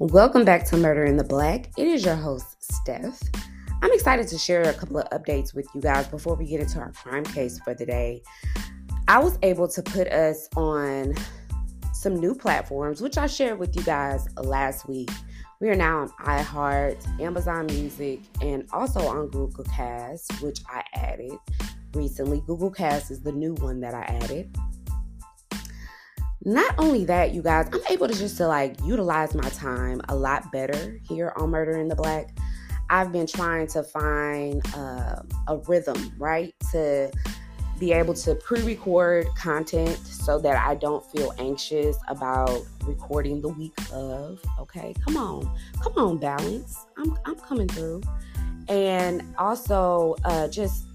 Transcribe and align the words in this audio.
Welcome 0.00 0.44
back 0.44 0.64
to 0.66 0.76
Murder 0.76 1.06
in 1.06 1.16
the 1.16 1.24
Black. 1.24 1.72
It 1.76 1.88
is 1.88 2.04
your 2.04 2.14
host, 2.14 2.62
Steph. 2.72 3.20
I'm 3.82 3.92
excited 3.92 4.28
to 4.28 4.38
share 4.38 4.62
a 4.62 4.72
couple 4.72 4.98
of 4.98 5.10
updates 5.10 5.56
with 5.56 5.66
you 5.74 5.80
guys 5.80 6.06
before 6.06 6.36
we 6.36 6.46
get 6.46 6.60
into 6.60 6.78
our 6.78 6.92
crime 6.92 7.24
case 7.24 7.58
for 7.58 7.74
the 7.74 7.84
day. 7.84 8.22
I 9.08 9.18
was 9.18 9.36
able 9.42 9.66
to 9.66 9.82
put 9.82 10.06
us 10.06 10.48
on 10.54 11.16
some 11.92 12.14
new 12.14 12.32
platforms, 12.32 13.00
which 13.00 13.18
I 13.18 13.26
shared 13.26 13.58
with 13.58 13.74
you 13.74 13.82
guys 13.82 14.28
last 14.36 14.88
week. 14.88 15.10
We 15.58 15.68
are 15.68 15.74
now 15.74 15.98
on 15.98 16.10
iHeart, 16.20 17.20
Amazon 17.20 17.66
Music, 17.66 18.20
and 18.40 18.68
also 18.72 19.00
on 19.00 19.26
Google 19.30 19.64
Cast, 19.64 20.40
which 20.40 20.60
I 20.68 20.84
added 20.94 21.32
recently. 21.94 22.40
Google 22.46 22.70
Cast 22.70 23.10
is 23.10 23.20
the 23.22 23.32
new 23.32 23.54
one 23.54 23.80
that 23.80 23.94
I 23.94 24.02
added. 24.02 24.56
Not 26.44 26.74
only 26.78 27.04
that, 27.06 27.34
you 27.34 27.42
guys, 27.42 27.68
I'm 27.72 27.80
able 27.90 28.08
to 28.08 28.14
just 28.14 28.36
to 28.36 28.46
like 28.46 28.76
utilize 28.84 29.34
my 29.34 29.48
time 29.50 30.00
a 30.08 30.14
lot 30.14 30.50
better 30.52 30.98
here 31.08 31.32
on 31.36 31.50
Murder 31.50 31.78
in 31.78 31.88
the 31.88 31.96
Black. 31.96 32.28
I've 32.90 33.12
been 33.12 33.26
trying 33.26 33.66
to 33.68 33.82
find 33.82 34.62
uh, 34.74 35.22
a 35.48 35.56
rhythm, 35.66 36.12
right? 36.16 36.54
To 36.72 37.10
be 37.78 37.92
able 37.92 38.14
to 38.14 38.34
pre-record 38.36 39.26
content 39.36 39.96
so 39.98 40.38
that 40.38 40.56
I 40.56 40.74
don't 40.74 41.04
feel 41.12 41.32
anxious 41.38 41.96
about 42.08 42.62
recording 42.84 43.40
the 43.40 43.48
week 43.48 43.74
of. 43.92 44.40
Okay, 44.58 44.94
come 45.04 45.16
on, 45.16 45.50
come 45.80 45.92
on, 45.96 46.18
balance. 46.18 46.86
I'm 46.96 47.18
I'm 47.24 47.36
coming 47.36 47.68
through, 47.68 48.02
and 48.68 49.22
also 49.38 50.16
uh, 50.24 50.48
just 50.48 50.86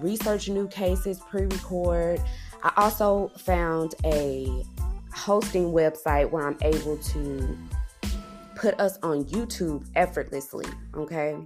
research 0.00 0.48
new 0.48 0.68
cases, 0.68 1.20
pre-record. 1.20 2.20
I 2.62 2.72
also 2.76 3.30
found 3.38 3.94
a 4.04 4.64
hosting 5.18 5.72
website 5.72 6.30
where 6.30 6.46
I'm 6.46 6.56
able 6.62 6.96
to 6.96 7.58
put 8.56 8.78
us 8.80 8.98
on 9.02 9.24
YouTube 9.24 9.86
effortlessly, 9.94 10.66
okay? 10.94 11.36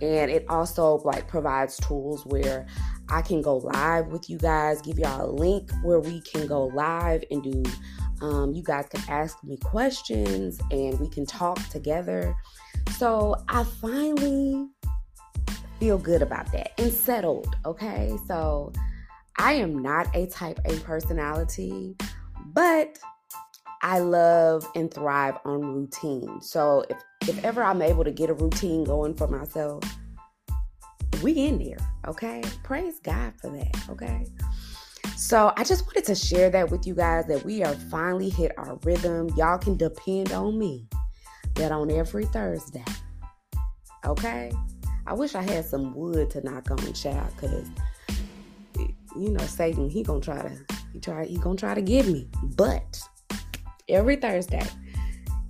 And 0.00 0.30
it 0.30 0.44
also 0.48 0.98
like 1.04 1.26
provides 1.26 1.76
tools 1.78 2.24
where 2.26 2.66
I 3.08 3.22
can 3.22 3.40
go 3.40 3.58
live 3.58 4.08
with 4.08 4.28
you 4.28 4.38
guys, 4.38 4.82
give 4.82 4.98
y'all 4.98 5.30
a 5.30 5.32
link 5.32 5.70
where 5.82 6.00
we 6.00 6.20
can 6.20 6.46
go 6.46 6.66
live 6.66 7.24
and 7.30 7.42
do 7.42 7.62
um, 8.20 8.52
you 8.52 8.62
guys 8.62 8.86
can 8.88 9.02
ask 9.08 9.42
me 9.44 9.56
questions 9.58 10.58
and 10.70 10.98
we 10.98 11.08
can 11.08 11.26
talk 11.26 11.58
together. 11.68 12.34
So 12.96 13.36
I 13.48 13.64
finally 13.64 14.66
feel 15.78 15.98
good 15.98 16.22
about 16.22 16.50
that 16.52 16.72
and 16.78 16.92
settled, 16.92 17.54
okay? 17.64 18.16
So 18.26 18.72
I 19.38 19.54
am 19.54 19.82
not 19.82 20.14
a 20.14 20.26
type 20.26 20.58
A 20.64 20.76
personality. 20.80 21.96
But 22.56 22.98
I 23.82 23.98
love 23.98 24.66
and 24.74 24.92
thrive 24.92 25.36
on 25.44 25.60
routine. 25.60 26.40
So 26.40 26.84
if 26.88 26.96
if 27.28 27.44
ever 27.44 27.62
I'm 27.62 27.82
able 27.82 28.02
to 28.02 28.10
get 28.10 28.30
a 28.30 28.34
routine 28.34 28.82
going 28.82 29.14
for 29.14 29.28
myself, 29.28 29.84
we 31.22 31.32
in 31.32 31.58
there, 31.58 31.76
okay? 32.08 32.42
Praise 32.64 32.98
God 33.00 33.34
for 33.40 33.50
that, 33.50 33.76
okay? 33.90 34.26
So 35.16 35.52
I 35.56 35.64
just 35.64 35.86
wanted 35.86 36.04
to 36.04 36.14
share 36.14 36.48
that 36.50 36.70
with 36.70 36.86
you 36.86 36.94
guys 36.94 37.26
that 37.26 37.44
we 37.44 37.62
are 37.62 37.74
finally 37.74 38.30
hit 38.30 38.52
our 38.56 38.78
rhythm. 38.84 39.28
Y'all 39.36 39.58
can 39.58 39.76
depend 39.76 40.32
on 40.32 40.58
me 40.58 40.88
that 41.54 41.72
on 41.72 41.90
every 41.90 42.26
Thursday. 42.26 42.84
Okay? 44.04 44.52
I 45.06 45.14
wish 45.14 45.34
I 45.34 45.42
had 45.42 45.64
some 45.64 45.94
wood 45.94 46.30
to 46.30 46.42
knock 46.42 46.70
on, 46.70 46.92
child, 46.92 47.32
because 47.36 47.68
you 49.18 49.30
know, 49.30 49.44
Satan, 49.44 49.88
he 49.88 50.02
gonna 50.02 50.20
try 50.20 50.42
to 50.42 50.52
he 50.92 51.00
try 51.00 51.24
he 51.24 51.38
gonna 51.38 51.56
try 51.56 51.74
to 51.74 51.82
get 51.82 52.06
me. 52.06 52.28
But 52.42 53.00
every 53.88 54.16
Thursday, 54.16 54.66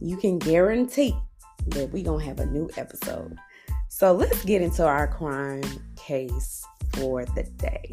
you 0.00 0.16
can 0.16 0.38
guarantee 0.38 1.16
that 1.68 1.90
we 1.90 2.02
gonna 2.02 2.24
have 2.24 2.40
a 2.40 2.46
new 2.46 2.68
episode. 2.76 3.36
So 3.88 4.12
let's 4.12 4.44
get 4.44 4.62
into 4.62 4.84
our 4.84 5.08
crime 5.08 5.64
case 5.96 6.64
for 6.94 7.24
the 7.24 7.44
day. 7.44 7.92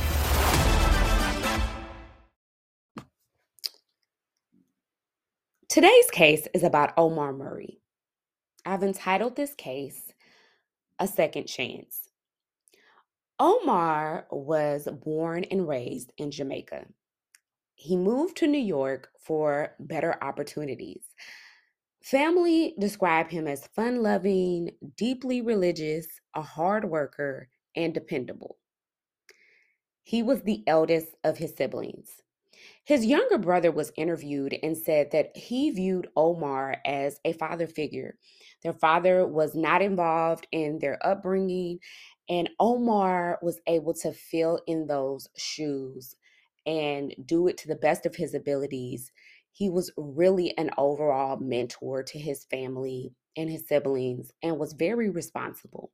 Today's 5.71 6.11
case 6.11 6.49
is 6.53 6.63
about 6.63 6.91
Omar 6.97 7.31
Murray. 7.31 7.79
I've 8.65 8.83
entitled 8.83 9.37
this 9.37 9.53
case 9.53 10.11
A 10.99 11.07
Second 11.07 11.45
Chance. 11.45 12.09
Omar 13.39 14.27
was 14.31 14.89
born 15.01 15.45
and 15.45 15.69
raised 15.69 16.11
in 16.17 16.29
Jamaica. 16.29 16.87
He 17.75 17.95
moved 17.95 18.35
to 18.35 18.47
New 18.47 18.59
York 18.59 19.11
for 19.17 19.73
better 19.79 20.21
opportunities. 20.21 21.05
Family 22.03 22.75
describe 22.77 23.29
him 23.29 23.47
as 23.47 23.67
fun 23.67 24.03
loving, 24.03 24.71
deeply 24.97 25.39
religious, 25.39 26.05
a 26.35 26.41
hard 26.41 26.83
worker, 26.83 27.47
and 27.77 27.93
dependable. 27.93 28.57
He 30.03 30.21
was 30.21 30.41
the 30.41 30.65
eldest 30.67 31.15
of 31.23 31.37
his 31.37 31.55
siblings. 31.55 32.09
His 32.83 33.05
younger 33.05 33.37
brother 33.37 33.71
was 33.71 33.91
interviewed 33.95 34.57
and 34.63 34.75
said 34.75 35.11
that 35.11 35.35
he 35.37 35.69
viewed 35.69 36.09
Omar 36.15 36.77
as 36.85 37.19
a 37.23 37.33
father 37.33 37.67
figure. 37.67 38.17
Their 38.63 38.73
father 38.73 39.25
was 39.27 39.55
not 39.55 39.81
involved 39.81 40.47
in 40.51 40.79
their 40.79 40.97
upbringing, 41.05 41.79
and 42.27 42.49
Omar 42.59 43.39
was 43.41 43.61
able 43.67 43.93
to 43.95 44.11
fill 44.11 44.59
in 44.67 44.87
those 44.87 45.27
shoes 45.37 46.15
and 46.65 47.13
do 47.25 47.47
it 47.47 47.57
to 47.57 47.67
the 47.67 47.75
best 47.75 48.05
of 48.05 48.15
his 48.15 48.33
abilities. 48.33 49.11
He 49.51 49.69
was 49.69 49.91
really 49.97 50.57
an 50.57 50.71
overall 50.77 51.37
mentor 51.37 52.03
to 52.03 52.19
his 52.19 52.45
family 52.45 53.13
and 53.37 53.49
his 53.49 53.67
siblings 53.67 54.31
and 54.41 54.57
was 54.57 54.73
very 54.73 55.09
responsible. 55.09 55.91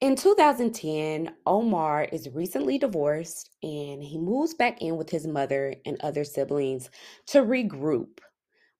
In 0.00 0.16
2010, 0.16 1.30
Omar 1.44 2.04
is 2.04 2.30
recently 2.30 2.78
divorced 2.78 3.50
and 3.62 4.02
he 4.02 4.16
moves 4.16 4.54
back 4.54 4.80
in 4.80 4.96
with 4.96 5.10
his 5.10 5.26
mother 5.26 5.74
and 5.84 6.00
other 6.00 6.24
siblings 6.24 6.88
to 7.26 7.42
regroup 7.42 8.20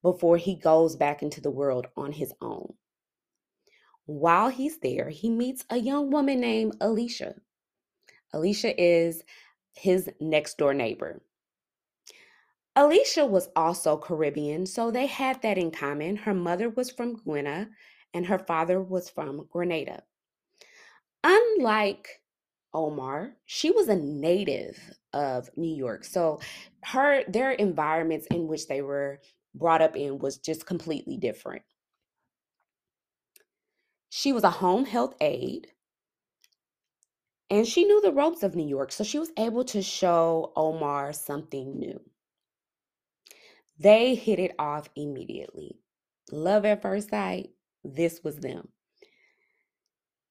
before 0.01 0.39
he 0.39 0.55
goes 0.55 0.97
back 0.97 1.23
into 1.23 1.43
the 1.43 1.51
world 1.51 1.89
on 1.95 2.13
his 2.13 2.33
own. 2.41 2.73
While 4.07 4.49
he's 4.49 4.79
there, 4.79 5.11
he 5.11 5.29
meets 5.29 5.63
a 5.69 5.77
young 5.77 6.11
woman 6.11 6.41
named 6.41 6.77
Alicia. 6.81 7.35
Alicia 8.33 8.83
is 8.83 9.23
his 9.75 10.09
next 10.21 10.57
door 10.57 10.73
neighbor. 10.73 11.21
Alicia 12.75 13.27
was 13.27 13.51
also 13.55 13.99
Caribbean, 13.99 14.65
so 14.65 14.91
they 14.91 15.05
had 15.05 15.43
that 15.43 15.59
in 15.59 15.71
common. 15.71 16.17
Her 16.17 16.33
mother 16.33 16.71
was 16.71 16.91
from 16.91 17.23
Guyana 17.23 17.69
and 18.15 18.25
her 18.25 18.39
father 18.39 18.83
was 18.83 19.11
from 19.11 19.47
Grenada. 19.53 20.03
Unlike 21.23 22.09
Omar, 22.73 23.33
she 23.45 23.71
was 23.71 23.89
a 23.89 23.97
native 23.97 24.79
of 25.13 25.51
New 25.57 25.75
York. 25.75 26.05
So 26.05 26.41
her 26.85 27.25
their 27.29 27.53
environments 27.53 28.27
in 28.31 28.47
which 28.47 28.69
they 28.69 28.83
were 28.83 29.21
brought 29.55 29.83
up 29.83 29.97
in 29.97 30.19
was 30.19 30.39
just 30.39 30.67
completely 30.67 31.17
different. 31.17 31.63
She 34.09 34.33
was 34.33 34.45
a 34.45 34.51
home 34.51 34.85
health 34.85 35.15
aide 35.21 35.69
and 37.51 37.67
she 37.67 37.85
knew 37.85 38.01
the 38.01 38.13
ropes 38.13 38.45
of 38.45 38.55
New 38.55 38.67
York, 38.67 38.93
so 38.93 39.03
she 39.03 39.19
was 39.19 39.33
able 39.37 39.65
to 39.65 39.83
show 39.83 40.53
Omar 40.55 41.13
something 41.13 41.79
new. 41.79 42.01
They 43.79 44.15
hit 44.15 44.39
it 44.39 44.53
off 44.59 44.89
immediately. 44.95 45.81
Love 46.31 46.65
at 46.65 46.83
first 46.83 47.11
sight, 47.11 47.51
this 47.83 48.23
was 48.23 48.37
them 48.37 48.69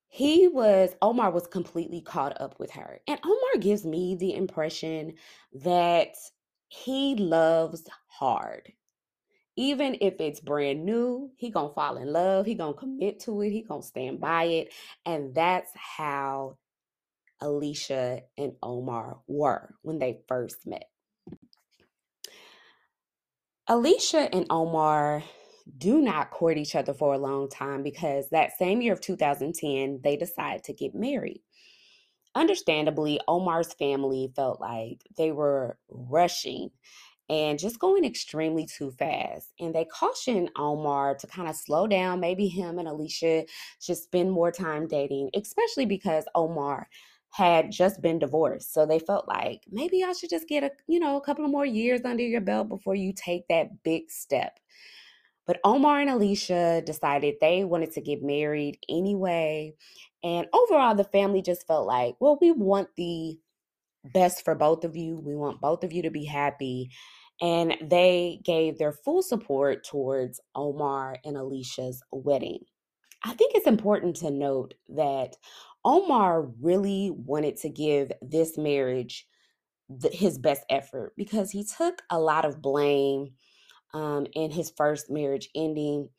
he 0.10 0.48
was 0.48 0.90
Omar 1.02 1.32
was 1.32 1.48
completely 1.48 2.02
caught 2.02 2.40
up 2.42 2.60
with 2.60 2.72
her. 2.72 3.00
And 3.08 3.20
Omar 3.24 3.62
gives 3.62 3.86
me 3.86 4.16
the 4.16 4.34
impression 4.34 5.14
that 5.54 6.16
he 6.68 7.16
loves 7.16 7.84
hard. 8.08 8.74
Even 9.56 9.98
if 10.02 10.20
it's 10.20 10.40
brand 10.40 10.86
new, 10.86 11.32
he 11.36 11.50
going 11.50 11.70
to 11.70 11.74
fall 11.76 11.98
in 11.98 12.12
love, 12.12 12.46
he 12.46 12.56
going 12.56 12.74
to 12.74 12.80
commit 12.80 13.20
to 13.22 13.42
it, 13.42 13.52
he 13.52 13.62
going 13.62 13.82
to 13.82 13.88
stand 13.88 14.20
by 14.20 14.46
it, 14.46 14.74
and 15.06 15.36
that's 15.36 15.72
how 15.76 16.58
Alicia 17.42 18.22
and 18.38 18.54
Omar 18.64 19.20
were 19.28 19.76
when 19.82 20.00
they 20.00 20.22
first 20.28 20.66
met. 20.66 20.90
Alicia 23.68 24.34
and 24.34 24.48
Omar 24.50 25.24
do 25.78 26.02
not 26.02 26.32
court 26.32 26.58
each 26.58 26.76
other 26.76 26.94
for 26.94 27.14
a 27.14 27.20
long 27.20 27.50
time 27.50 27.84
because 27.84 28.30
that 28.30 28.58
same 28.58 28.82
year 28.82 28.94
of 28.94 29.02
2010, 29.02 30.00
they 30.04 30.18
decide 30.18 30.64
to 30.66 30.74
get 30.74 30.96
married. 30.96 31.42
Understandably, 32.36 33.20
Omar's 33.28 33.74
family 33.74 34.32
felt 34.36 34.62
like 34.62 35.02
they 35.18 35.32
were 35.32 35.78
rushing 35.90 36.70
and 37.30 37.60
just 37.60 37.80
going 37.80 38.04
extremely 38.06 38.66
too 38.66 38.92
fast. 38.92 39.54
And 39.60 39.74
they 39.74 39.86
cautioned 39.86 40.50
Omar 40.58 41.16
to 41.16 41.28
kind 41.28 41.48
of 41.48 41.56
slow 41.56 41.86
down. 41.86 42.20
Maybe 42.20 42.48
him 42.48 42.80
and 42.80 42.88
Alicia 42.88 43.46
should 43.80 43.98
spend 43.98 44.32
more 44.32 44.52
time 44.52 44.88
dating, 44.88 45.30
especially 45.36 45.86
because 45.86 46.26
Omar 46.34 46.88
had 47.32 47.72
just 47.72 48.02
been 48.02 48.18
divorced. 48.18 48.74
So 48.74 48.86
they 48.86 49.00
felt 49.00 49.28
like 49.28 49.64
maybe 49.70 50.04
I 50.04 50.14
should 50.14 50.32
just 50.32 50.48
get 50.48 50.64
a, 50.64 50.72
you 50.88 51.00
know, 51.00 51.18
a 51.18 51.22
couple 51.22 51.46
of 51.46 51.52
more 51.52 51.66
years 51.66 52.02
under 52.04 52.24
your 52.24 52.42
belt 52.42 52.70
before 52.70 52.96
you 52.96 53.14
take 53.14 53.48
that 53.48 53.84
big 53.84 54.10
step. 54.10 54.60
But 55.50 55.62
Omar 55.64 56.02
and 56.02 56.12
Alicia 56.12 56.84
decided 56.86 57.38
they 57.42 57.64
wanted 57.64 57.94
to 57.94 58.02
get 58.02 58.22
married 58.22 58.78
anyway. 58.88 59.74
And 60.24 60.46
overall, 60.54 60.94
the 60.94 61.04
family 61.04 61.42
just 61.42 61.66
felt 61.66 61.88
like, 61.88 62.14
well, 62.20 62.38
we 62.40 62.52
want 62.52 62.90
the 62.96 63.40
best 64.14 64.46
for 64.46 64.54
both 64.54 64.84
of 64.84 64.96
you. 64.96 65.18
We 65.18 65.36
want 65.36 65.60
both 65.60 65.84
of 65.84 65.92
you 65.92 66.04
to 66.04 66.12
be 66.12 66.24
happy. 66.24 66.92
And 67.42 67.76
they 67.82 68.42
gave 68.46 68.78
their 68.78 68.92
full 68.92 69.24
support 69.24 69.84
towards 69.84 70.40
Omar 70.54 71.18
and 71.26 71.36
Alicia's 71.36 72.04
wedding. 72.12 72.60
I 73.24 73.34
think 73.34 73.54
it's 73.56 73.66
important 73.66 74.18
to 74.18 74.30
note 74.30 74.76
that 74.90 75.36
Omar 75.84 76.44
really 76.62 77.10
wanted 77.10 77.58
to 77.62 77.70
give 77.70 78.12
this 78.22 78.56
marriage 78.56 79.26
the, 79.90 80.10
his 80.10 80.38
best 80.38 80.64
effort 80.70 81.14
because 81.18 81.50
he 81.50 81.66
took 81.66 82.04
a 82.12 82.20
lot 82.20 82.46
of 82.46 82.62
blame 82.62 83.32
um, 83.94 84.28
in 84.34 84.52
his 84.52 84.72
first 84.76 85.10
marriage 85.10 85.50
ending. 85.56 86.10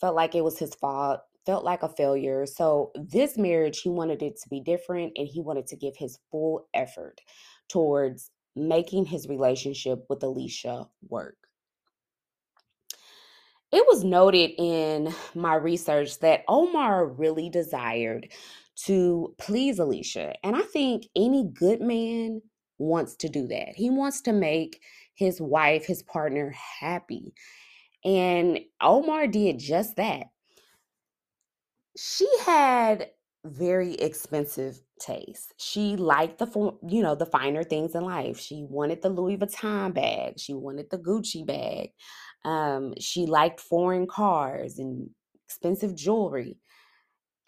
Felt 0.00 0.14
like 0.14 0.34
it 0.34 0.44
was 0.44 0.58
his 0.58 0.74
fault, 0.74 1.20
felt 1.44 1.64
like 1.64 1.82
a 1.82 1.88
failure. 1.88 2.46
So, 2.46 2.92
this 2.94 3.36
marriage, 3.36 3.80
he 3.80 3.88
wanted 3.88 4.22
it 4.22 4.40
to 4.40 4.48
be 4.48 4.60
different 4.60 5.12
and 5.16 5.26
he 5.26 5.40
wanted 5.40 5.66
to 5.68 5.76
give 5.76 5.96
his 5.96 6.18
full 6.30 6.68
effort 6.74 7.20
towards 7.68 8.30
making 8.54 9.06
his 9.06 9.28
relationship 9.28 10.04
with 10.08 10.22
Alicia 10.22 10.88
work. 11.08 11.36
It 13.70 13.84
was 13.86 14.02
noted 14.02 14.52
in 14.56 15.14
my 15.34 15.54
research 15.54 16.18
that 16.20 16.44
Omar 16.48 17.06
really 17.06 17.50
desired 17.50 18.28
to 18.84 19.34
please 19.38 19.78
Alicia. 19.78 20.34
And 20.44 20.56
I 20.56 20.62
think 20.62 21.04
any 21.14 21.50
good 21.52 21.80
man 21.80 22.40
wants 22.78 23.16
to 23.16 23.28
do 23.28 23.46
that. 23.48 23.74
He 23.74 23.90
wants 23.90 24.22
to 24.22 24.32
make 24.32 24.80
his 25.18 25.40
wife, 25.40 25.84
his 25.84 26.02
partner 26.02 26.54
happy. 26.80 27.34
And 28.04 28.60
Omar 28.80 29.26
did 29.26 29.58
just 29.58 29.96
that. 29.96 30.26
She 31.96 32.28
had 32.46 33.10
very 33.44 33.94
expensive 33.94 34.80
taste. 35.00 35.54
She 35.58 35.96
liked 35.96 36.38
the 36.38 36.46
you 36.86 37.02
know 37.02 37.16
the 37.16 37.26
finer 37.26 37.64
things 37.64 37.96
in 37.96 38.04
life. 38.04 38.38
She 38.38 38.64
wanted 38.68 39.02
the 39.02 39.08
Louis 39.08 39.36
Vuitton 39.36 39.92
bag. 39.92 40.38
She 40.38 40.54
wanted 40.54 40.88
the 40.90 40.98
Gucci 40.98 41.44
bag. 41.44 41.90
Um, 42.44 42.94
she 43.00 43.26
liked 43.26 43.58
foreign 43.58 44.06
cars 44.06 44.78
and 44.78 45.10
expensive 45.46 45.96
jewelry. 45.96 46.56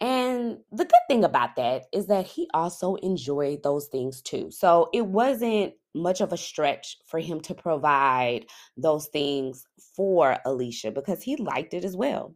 And 0.00 0.58
the 0.73 0.85
good 0.85 1.00
thing 1.08 1.25
about 1.25 1.56
that 1.56 1.85
is 1.93 2.06
that 2.06 2.26
he 2.26 2.49
also 2.55 2.94
enjoyed 2.97 3.62
those 3.62 3.87
things 3.88 4.23
too. 4.23 4.50
So 4.50 4.88
it 4.94 5.05
wasn't 5.06 5.75
much 5.94 6.23
of 6.23 6.32
a 6.32 6.38
stretch 6.38 6.97
for 7.06 7.19
him 7.19 7.41
to 7.43 7.55
provide 7.55 8.47
those 8.76 9.08
things 9.08 9.67
for 9.94 10.38
Alicia 10.47 10.91
because 10.93 11.23
he 11.23 11.37
liked 11.37 11.75
it 11.75 11.85
as 11.85 11.97
well. 11.97 12.35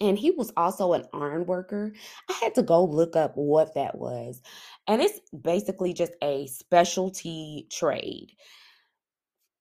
And 0.00 0.18
he 0.18 0.32
was 0.32 0.52
also 0.56 0.92
an 0.92 1.04
iron 1.14 1.46
worker. 1.46 1.92
I 2.28 2.32
had 2.42 2.56
to 2.56 2.62
go 2.62 2.84
look 2.84 3.14
up 3.14 3.32
what 3.36 3.74
that 3.74 3.96
was. 3.96 4.42
And 4.88 5.00
it's 5.00 5.20
basically 5.30 5.92
just 5.92 6.12
a 6.20 6.48
specialty 6.48 7.68
trade. 7.70 8.32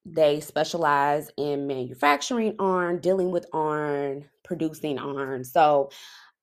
They 0.06 0.40
specialize 0.40 1.30
in 1.38 1.68
manufacturing 1.68 2.56
iron, 2.60 3.00
dealing 3.00 3.32
with 3.32 3.46
iron, 3.54 4.26
producing 4.44 4.98
iron. 5.00 5.44
So 5.46 5.92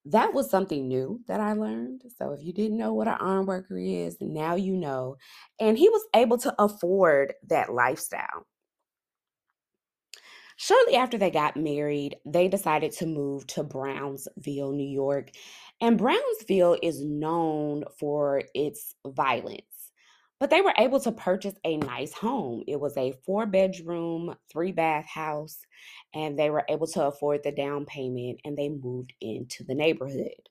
that 0.07 0.33
was 0.33 0.51
something 0.51 0.89
new 0.89 1.21
that 1.29 1.41
I 1.41 1.53
learned. 1.53 2.03
So 2.17 2.33
if 2.33 2.43
you 2.43 2.53
didn't 2.53 2.79
know 2.79 2.95
what 2.95 3.09
an 3.09 3.19
iron 3.21 3.47
worker 3.47 3.77
is, 3.79 4.17
now 4.21 4.55
you 4.55 4.77
know. 4.77 5.17
And 5.59 5.77
he 5.77 5.89
was 5.89 6.03
able 6.15 6.39
to 6.39 6.55
afford 6.59 7.35
that 7.49 7.73
lifestyle. 7.73 8.47
Shortly 10.57 10.97
after 10.97 11.17
they 11.17 11.31
got 11.31 11.57
married, 11.57 12.17
they 12.27 12.49
decided 12.49 12.93
to 12.93 13.07
move 13.07 13.47
to 13.49 13.63
Brownsville, 13.63 14.73
New 14.73 14.89
York. 14.89 15.31
And 15.81 15.97
Brownsville 15.97 16.77
is 16.83 17.03
known 17.03 17.85
for 17.99 18.43
its 18.55 18.95
violence. 19.07 19.63
But 20.41 20.51
they 20.51 20.63
were 20.63 20.75
able 20.79 21.01
to 21.01 21.13
purchase 21.13 21.55
a 21.65 21.77
nice 21.77 22.15
home. 22.15 22.65
It 22.67 22.81
was 22.81 22.97
a 22.97 23.13
four 23.27 23.47
bedroom, 23.47 24.35
three 24.51 24.73
bath 24.73 25.07
house, 25.07 25.59
and 26.15 26.39
they 26.39 26.51
were 26.51 26.65
able 26.69 26.87
to 26.89 27.07
afford 27.07 27.43
the 27.45 27.53
down 27.53 27.85
payment 27.85 28.41
and 28.45 28.57
they 28.57 28.71
moved 28.71 29.13
into 29.21 29.65
the 29.65 29.75
neighborhood. 29.75 30.49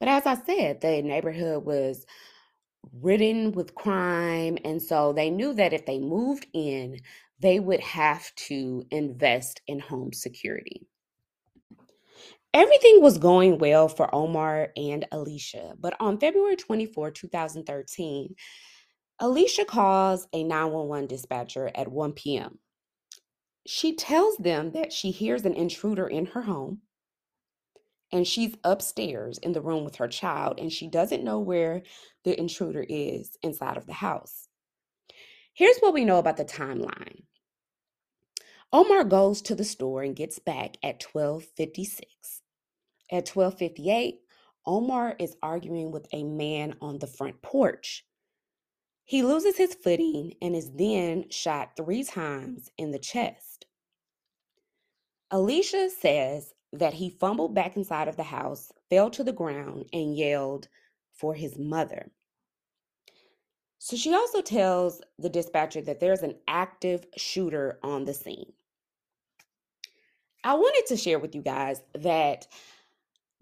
But 0.00 0.08
as 0.08 0.26
I 0.26 0.34
said, 0.34 0.80
the 0.80 1.02
neighborhood 1.02 1.64
was 1.64 2.06
ridden 2.92 3.52
with 3.52 3.74
crime. 3.74 4.58
And 4.64 4.82
so 4.82 5.12
they 5.12 5.30
knew 5.30 5.54
that 5.54 5.72
if 5.72 5.86
they 5.86 5.98
moved 5.98 6.46
in, 6.52 7.00
they 7.40 7.60
would 7.60 7.80
have 7.80 8.34
to 8.36 8.84
invest 8.90 9.60
in 9.66 9.80
home 9.80 10.12
security. 10.12 10.86
Everything 12.54 13.00
was 13.00 13.16
going 13.16 13.56
well 13.56 13.88
for 13.88 14.14
Omar 14.14 14.72
and 14.76 15.06
Alicia, 15.10 15.74
but 15.80 15.96
on 15.98 16.18
February 16.18 16.56
24, 16.56 17.10
2013, 17.10 18.34
Alicia 19.20 19.64
calls 19.64 20.28
a 20.34 20.44
911 20.44 21.06
dispatcher 21.06 21.70
at 21.74 21.88
1 21.88 22.12
p.m. 22.12 22.58
She 23.66 23.96
tells 23.96 24.36
them 24.36 24.72
that 24.72 24.92
she 24.92 25.12
hears 25.12 25.46
an 25.46 25.54
intruder 25.54 26.06
in 26.06 26.26
her 26.26 26.42
home 26.42 26.82
and 28.12 28.26
she's 28.26 28.54
upstairs 28.64 29.38
in 29.38 29.52
the 29.52 29.62
room 29.62 29.84
with 29.84 29.96
her 29.96 30.08
child 30.08 30.60
and 30.60 30.70
she 30.70 30.88
doesn't 30.88 31.24
know 31.24 31.38
where 31.38 31.82
the 32.24 32.38
intruder 32.38 32.84
is 32.86 33.38
inside 33.42 33.78
of 33.78 33.86
the 33.86 33.94
house. 33.94 34.48
Here's 35.54 35.78
what 35.78 35.94
we 35.94 36.04
know 36.04 36.18
about 36.18 36.36
the 36.36 36.44
timeline. 36.44 37.22
Omar 38.74 39.04
goes 39.04 39.40
to 39.42 39.54
the 39.54 39.64
store 39.64 40.02
and 40.02 40.16
gets 40.16 40.38
back 40.38 40.76
at 40.82 41.02
1256. 41.02 42.41
At 43.12 43.28
1258, 43.28 44.20
Omar 44.64 45.16
is 45.18 45.36
arguing 45.42 45.92
with 45.92 46.08
a 46.12 46.24
man 46.24 46.76
on 46.80 46.98
the 46.98 47.06
front 47.06 47.42
porch. 47.42 48.06
He 49.04 49.22
loses 49.22 49.58
his 49.58 49.74
footing 49.74 50.32
and 50.40 50.56
is 50.56 50.72
then 50.72 51.28
shot 51.28 51.76
three 51.76 52.04
times 52.04 52.70
in 52.78 52.90
the 52.90 52.98
chest. 52.98 53.66
Alicia 55.30 55.90
says 55.90 56.54
that 56.72 56.94
he 56.94 57.10
fumbled 57.10 57.54
back 57.54 57.76
inside 57.76 58.08
of 58.08 58.16
the 58.16 58.22
house, 58.22 58.72
fell 58.88 59.10
to 59.10 59.22
the 59.22 59.32
ground, 59.32 59.84
and 59.92 60.16
yelled 60.16 60.68
for 61.12 61.34
his 61.34 61.58
mother. 61.58 62.10
So 63.78 63.94
she 63.94 64.14
also 64.14 64.40
tells 64.40 65.02
the 65.18 65.28
dispatcher 65.28 65.82
that 65.82 66.00
there's 66.00 66.22
an 66.22 66.36
active 66.48 67.04
shooter 67.16 67.78
on 67.82 68.06
the 68.06 68.14
scene. 68.14 68.52
I 70.44 70.54
wanted 70.54 70.86
to 70.88 70.96
share 70.96 71.18
with 71.18 71.34
you 71.34 71.42
guys 71.42 71.82
that 71.94 72.46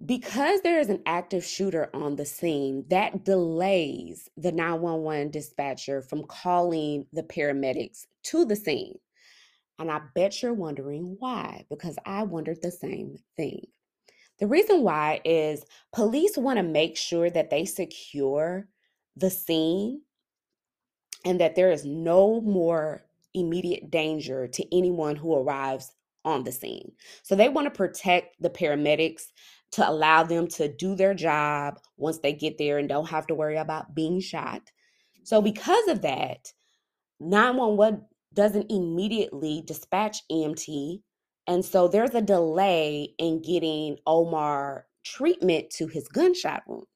because 0.05 0.63
there 0.63 0.81
is 0.81 0.89
an 0.89 1.03
active 1.05 1.45
shooter 1.45 1.91
on 1.93 2.17
the 2.17 2.25
scene, 2.25 2.85
that 2.89 3.25
delays 3.25 4.29
the 4.37 4.53
911 4.53 5.31
dispatcher 5.31 6.01
from 6.01 6.25
calling 6.25 7.07
the 7.13 7.23
paramedics 7.23 8.07
to 8.25 8.45
the 8.45 8.57
scene. 8.57 8.99
And 9.79 9.91
I 9.91 10.01
bet 10.15 10.43
you're 10.43 10.55
wondering 10.55 11.17
why, 11.19 11.65
because 11.71 11.97
I 12.05 12.23
wondered 12.23 12.63
the 12.63 12.71
same 12.71 13.17
thing. 13.37 13.67
The 14.39 14.47
reason 14.47 14.83
why 14.83 15.21
is 15.25 15.65
police 15.93 16.37
want 16.37 16.57
to 16.59 16.63
make 16.63 16.97
sure 16.97 17.29
that 17.31 17.51
they 17.51 17.67
secure 17.67 18.69
the 19.17 19.31
scene 19.31 20.03
and 21.25 21.41
that 21.41 21.57
there 21.57 21.71
is 21.71 21.85
no 21.85 22.41
more 22.41 23.05
immediate 23.35 23.91
danger 23.91 24.49
to 24.49 24.77
anyone 24.77 25.17
who 25.17 25.35
arrives 25.35 25.93
on 26.25 26.45
the 26.45 26.53
scene. 26.53 26.93
So 27.23 27.35
they 27.35 27.49
want 27.49 27.67
to 27.67 27.71
protect 27.71 28.41
the 28.41 28.51
paramedics 28.51 29.25
to 29.73 29.89
allow 29.89 30.23
them 30.23 30.49
to 30.49 30.69
do 30.69 30.95
their 30.95 31.15
job 31.15 31.79
once 31.97 32.19
they 32.19 32.33
get 32.33 32.59
there 32.59 32.79
and 32.79 32.89
don't 32.89 33.09
have 33.09 33.27
to 33.29 33.35
worry 33.35 33.57
about 33.57 33.95
being 33.95 34.21
shot. 34.21 34.63
So 35.23 35.41
because 35.41 35.87
of 35.89 36.03
that, 36.03 36.53
911 37.21 38.05
doesn't 38.35 38.71
immediately 38.71 39.63
dispatch 39.67 40.23
EMT. 40.31 41.03
And 41.47 41.65
so 41.65 41.89
there's 41.89 42.15
a 42.15 42.23
delay 42.23 43.15
in 43.19 43.43
getting 43.43 43.99
Omar 44.07 44.87
treatment 45.05 45.71
to 45.71 45.87
his 45.87 46.09
gunshot 46.09 46.63
wounds. 46.67 46.87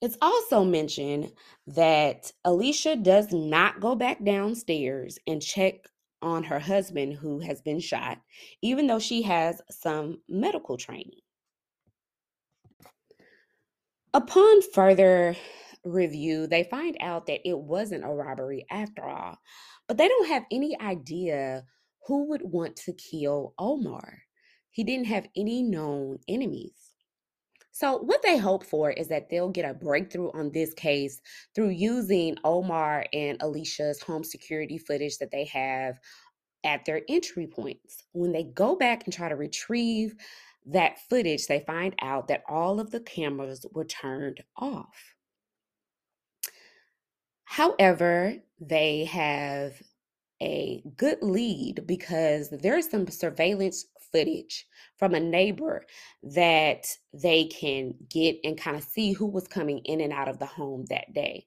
It's 0.00 0.16
also 0.22 0.64
mentioned 0.64 1.32
that 1.66 2.32
Alicia 2.44 2.96
does 2.96 3.32
not 3.32 3.80
go 3.80 3.94
back 3.94 4.24
downstairs 4.24 5.18
and 5.26 5.42
check 5.42 5.89
on 6.22 6.44
her 6.44 6.58
husband 6.58 7.14
who 7.14 7.40
has 7.40 7.60
been 7.60 7.80
shot, 7.80 8.18
even 8.62 8.86
though 8.86 8.98
she 8.98 9.22
has 9.22 9.60
some 9.70 10.20
medical 10.28 10.76
training. 10.76 11.20
Upon 14.12 14.62
further 14.74 15.36
review, 15.84 16.46
they 16.46 16.64
find 16.64 16.96
out 17.00 17.26
that 17.26 17.48
it 17.48 17.58
wasn't 17.58 18.04
a 18.04 18.08
robbery 18.08 18.66
after 18.70 19.04
all, 19.04 19.38
but 19.86 19.98
they 19.98 20.08
don't 20.08 20.28
have 20.28 20.44
any 20.50 20.78
idea 20.80 21.64
who 22.06 22.28
would 22.28 22.42
want 22.42 22.76
to 22.76 22.92
kill 22.92 23.54
Omar. 23.58 24.22
He 24.70 24.84
didn't 24.84 25.06
have 25.06 25.28
any 25.36 25.62
known 25.62 26.18
enemies. 26.28 26.89
So, 27.72 27.98
what 27.98 28.22
they 28.22 28.36
hope 28.36 28.64
for 28.64 28.90
is 28.90 29.08
that 29.08 29.30
they'll 29.30 29.50
get 29.50 29.68
a 29.68 29.74
breakthrough 29.74 30.30
on 30.32 30.50
this 30.50 30.74
case 30.74 31.20
through 31.54 31.70
using 31.70 32.36
Omar 32.44 33.06
and 33.12 33.40
Alicia's 33.40 34.02
home 34.02 34.24
security 34.24 34.78
footage 34.78 35.18
that 35.18 35.30
they 35.30 35.44
have 35.44 35.98
at 36.64 36.84
their 36.84 37.02
entry 37.08 37.46
points. 37.46 38.04
When 38.12 38.32
they 38.32 38.44
go 38.44 38.76
back 38.76 39.04
and 39.04 39.12
try 39.12 39.28
to 39.28 39.36
retrieve 39.36 40.14
that 40.66 40.98
footage, 41.08 41.46
they 41.46 41.60
find 41.60 41.94
out 42.02 42.28
that 42.28 42.42
all 42.48 42.80
of 42.80 42.90
the 42.90 43.00
cameras 43.00 43.64
were 43.72 43.84
turned 43.84 44.42
off. 44.56 45.14
However, 47.44 48.36
they 48.60 49.04
have 49.04 49.82
a 50.42 50.82
good 50.96 51.18
lead 51.22 51.86
because 51.86 52.50
there's 52.50 52.90
some 52.90 53.06
surveillance 53.08 53.86
footage 54.12 54.66
from 54.98 55.14
a 55.14 55.20
neighbor 55.20 55.84
that 56.22 56.86
they 57.12 57.46
can 57.46 57.94
get 58.08 58.36
and 58.44 58.58
kind 58.58 58.76
of 58.76 58.82
see 58.82 59.12
who 59.12 59.26
was 59.26 59.48
coming 59.48 59.78
in 59.84 60.00
and 60.00 60.12
out 60.12 60.28
of 60.28 60.38
the 60.38 60.46
home 60.46 60.84
that 60.90 61.12
day. 61.12 61.46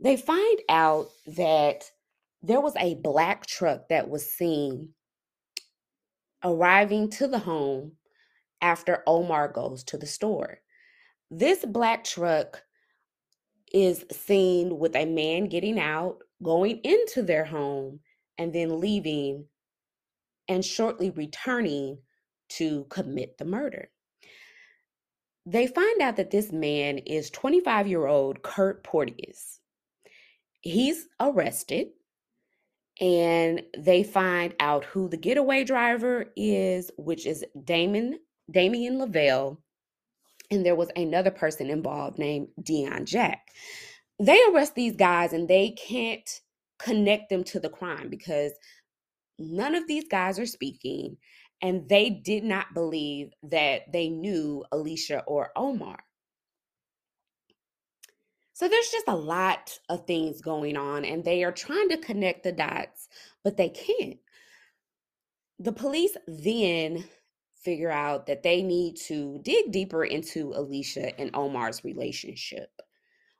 They 0.00 0.16
find 0.16 0.60
out 0.68 1.08
that 1.26 1.90
there 2.42 2.60
was 2.60 2.74
a 2.76 2.94
black 2.96 3.46
truck 3.46 3.88
that 3.88 4.08
was 4.08 4.30
seen 4.30 4.90
arriving 6.44 7.10
to 7.10 7.26
the 7.26 7.38
home 7.38 7.92
after 8.60 9.02
Omar 9.06 9.48
goes 9.48 9.82
to 9.84 9.98
the 9.98 10.06
store. 10.06 10.60
This 11.30 11.64
black 11.64 12.04
truck 12.04 12.62
is 13.72 14.04
seen 14.10 14.78
with 14.78 14.94
a 14.96 15.04
man 15.04 15.46
getting 15.46 15.78
out, 15.78 16.18
going 16.42 16.80
into 16.84 17.22
their 17.22 17.44
home, 17.44 18.00
and 18.38 18.52
then 18.52 18.80
leaving 18.80 19.44
and 20.48 20.64
shortly 20.64 21.10
returning 21.10 21.98
to 22.50 22.84
commit 22.88 23.38
the 23.38 23.44
murder. 23.44 23.90
They 25.46 25.66
find 25.66 26.00
out 26.02 26.16
that 26.16 26.30
this 26.30 26.52
man 26.52 26.98
is 26.98 27.30
25 27.30 27.86
year 27.86 28.06
old 28.06 28.42
Kurt 28.42 28.84
Porteous. 28.84 29.60
He's 30.60 31.06
arrested 31.20 31.88
and 33.00 33.62
they 33.76 34.02
find 34.02 34.54
out 34.60 34.84
who 34.84 35.08
the 35.08 35.16
getaway 35.16 35.64
driver 35.64 36.26
is, 36.36 36.90
which 36.98 37.26
is 37.26 37.44
Damon 37.64 38.18
Damien 38.50 38.98
Lavelle, 38.98 39.62
and 40.50 40.64
there 40.64 40.74
was 40.74 40.90
another 40.96 41.30
person 41.30 41.68
involved 41.70 42.18
named 42.18 42.48
Dion 42.62 43.04
Jack. 43.04 43.48
They 44.18 44.40
arrest 44.50 44.74
these 44.74 44.96
guys 44.96 45.32
and 45.32 45.48
they 45.48 45.70
can't 45.70 46.28
connect 46.78 47.28
them 47.28 47.44
to 47.44 47.60
the 47.60 47.68
crime 47.68 48.08
because 48.08 48.52
none 49.38 49.74
of 49.74 49.86
these 49.86 50.08
guys 50.08 50.38
are 50.38 50.46
speaking 50.46 51.16
and 51.60 51.88
they 51.88 52.10
did 52.10 52.44
not 52.44 52.74
believe 52.74 53.32
that 53.42 53.92
they 53.92 54.08
knew 54.08 54.64
Alicia 54.72 55.22
or 55.26 55.50
Omar. 55.56 55.98
So 58.52 58.68
there's 58.68 58.90
just 58.90 59.06
a 59.06 59.14
lot 59.14 59.78
of 59.88 60.06
things 60.06 60.40
going 60.40 60.76
on, 60.76 61.04
and 61.04 61.24
they 61.24 61.44
are 61.44 61.52
trying 61.52 61.88
to 61.90 61.96
connect 61.96 62.42
the 62.42 62.52
dots, 62.52 63.08
but 63.44 63.56
they 63.56 63.68
can't. 63.68 64.18
The 65.60 65.72
police 65.72 66.16
then 66.26 67.04
figure 67.54 67.90
out 67.90 68.26
that 68.26 68.42
they 68.42 68.62
need 68.62 68.96
to 69.06 69.40
dig 69.42 69.70
deeper 69.70 70.04
into 70.04 70.52
Alicia 70.54 71.18
and 71.20 71.30
Omar's 71.34 71.84
relationship. 71.84 72.70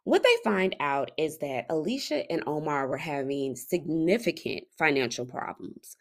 What 0.09 0.23
they 0.23 0.37
find 0.43 0.75
out 0.81 1.11
is 1.19 1.37
that 1.41 1.67
Alicia 1.69 2.33
and 2.33 2.43
Omar 2.47 2.89
were 2.89 2.97
having 2.97 3.55
significant 3.55 4.65
financial 4.79 5.27
problems. 5.27 5.99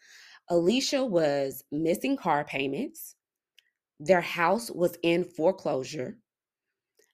Alicia 0.48 1.04
was 1.04 1.62
missing 1.70 2.16
car 2.16 2.42
payments, 2.42 3.16
their 4.00 4.22
house 4.22 4.70
was 4.70 4.96
in 5.02 5.24
foreclosure, 5.24 6.16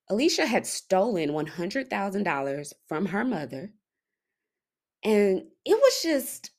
Alicia 0.09 0.47
had 0.47 0.67
stolen 0.67 1.31
$100,000 1.31 2.73
from 2.87 3.07
her 3.07 3.25
mother. 3.25 3.73
And 5.03 5.43
it 5.65 5.77
was 5.83 6.01
just 6.01 6.53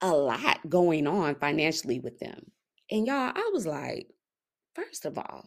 a 0.00 0.10
lot 0.10 0.68
going 0.68 1.06
on 1.06 1.36
financially 1.36 2.00
with 2.00 2.18
them. 2.18 2.50
And 2.90 3.06
y'all, 3.06 3.32
I 3.34 3.50
was 3.52 3.66
like, 3.66 4.08
first 4.74 5.04
of 5.04 5.16
all, 5.16 5.44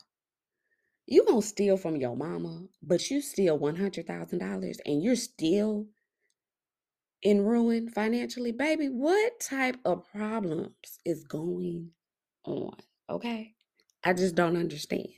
you 1.10 1.26
gonna 1.26 1.42
steal 1.42 1.76
from 1.76 1.96
your 1.96 2.16
mama, 2.16 2.66
but 2.84 3.10
you 3.10 3.22
steal 3.22 3.58
$100,000 3.58 4.78
and 4.86 5.04
you're 5.04 5.16
still 5.16 5.88
in 7.24 7.44
ruin 7.44 7.90
financially, 7.90 8.52
baby. 8.52 8.88
What 8.90 9.40
type 9.40 9.78
of 9.86 10.06
problems 10.12 10.76
is 11.06 11.24
going 11.24 11.90
on? 12.46 12.78
Okay. 13.10 13.56
I 14.04 14.14
just 14.14 14.36
don't 14.36 14.56
understand. 14.56 15.10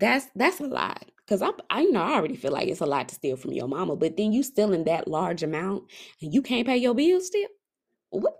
That's 0.00 0.26
that's 0.34 0.60
a 0.60 0.66
lot. 0.66 1.04
Cause 1.28 1.42
I'm, 1.42 1.54
I 1.70 1.82
you 1.82 1.92
know 1.92 2.02
I 2.02 2.14
already 2.14 2.36
feel 2.36 2.52
like 2.52 2.68
it's 2.68 2.80
a 2.80 2.86
lot 2.86 3.08
to 3.08 3.14
steal 3.14 3.36
from 3.36 3.52
your 3.52 3.68
mama, 3.68 3.96
but 3.96 4.16
then 4.16 4.32
you 4.32 4.42
stealing 4.42 4.84
that 4.84 5.06
large 5.06 5.42
amount 5.42 5.84
and 6.20 6.34
you 6.34 6.42
can't 6.42 6.66
pay 6.66 6.76
your 6.76 6.94
bills 6.94 7.28
still. 7.28 7.48
What? 8.10 8.34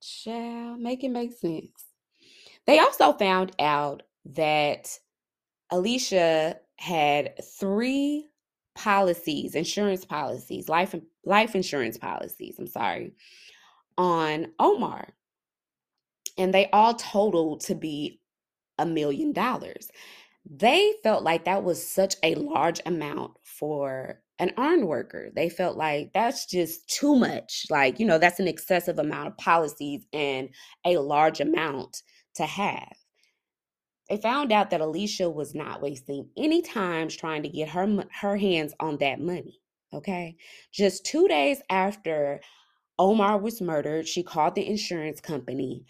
Shall 0.00 0.76
make 0.78 1.04
it 1.04 1.10
make 1.10 1.32
sense. 1.32 1.84
They 2.66 2.78
also 2.78 3.12
found 3.12 3.52
out 3.58 4.02
that 4.24 4.98
Alicia 5.72 6.58
had 6.78 7.34
three 7.60 8.28
policies, 8.76 9.56
insurance 9.56 10.06
policies, 10.06 10.70
life 10.70 10.96
life 11.26 11.56
insurance 11.56 11.98
policies. 11.98 12.56
I'm 12.60 12.68
sorry, 12.68 13.14
on 13.98 14.48
Omar, 14.60 15.08
and 16.38 16.54
they 16.54 16.70
all 16.72 16.94
totaled 16.94 17.62
to 17.62 17.76
be 17.76 18.20
a 18.78 18.86
million 18.86 19.32
dollars 19.32 19.88
they 20.50 20.94
felt 21.02 21.22
like 21.24 21.44
that 21.44 21.64
was 21.64 21.86
such 21.86 22.16
a 22.22 22.34
large 22.36 22.80
amount 22.86 23.32
for 23.44 24.20
an 24.38 24.52
iron 24.56 24.86
worker. 24.88 25.30
They 25.34 25.48
felt 25.48 25.76
like 25.76 26.12
that's 26.14 26.46
just 26.46 26.88
too 26.88 27.16
much. 27.16 27.66
Like, 27.70 28.00
you 28.00 28.06
know, 28.06 28.18
that's 28.18 28.40
an 28.40 28.48
excessive 28.48 28.98
amount 28.98 29.28
of 29.28 29.38
policies 29.38 30.04
and 30.12 30.50
a 30.84 30.98
large 30.98 31.40
amount 31.40 32.02
to 32.36 32.46
have. 32.46 32.92
They 34.08 34.16
found 34.16 34.52
out 34.52 34.70
that 34.70 34.80
Alicia 34.80 35.30
was 35.30 35.54
not 35.54 35.80
wasting 35.80 36.28
any 36.36 36.62
time 36.62 37.08
trying 37.08 37.42
to 37.44 37.48
get 37.48 37.68
her 37.70 38.04
her 38.20 38.36
hands 38.36 38.74
on 38.80 38.98
that 38.98 39.20
money. 39.20 39.60
Okay? 39.92 40.36
Just 40.72 41.04
2 41.06 41.28
days 41.28 41.62
after 41.70 42.40
Omar 42.98 43.38
was 43.38 43.60
murdered, 43.60 44.06
she 44.06 44.22
called 44.22 44.54
the 44.54 44.66
insurance 44.66 45.20
company 45.20 45.84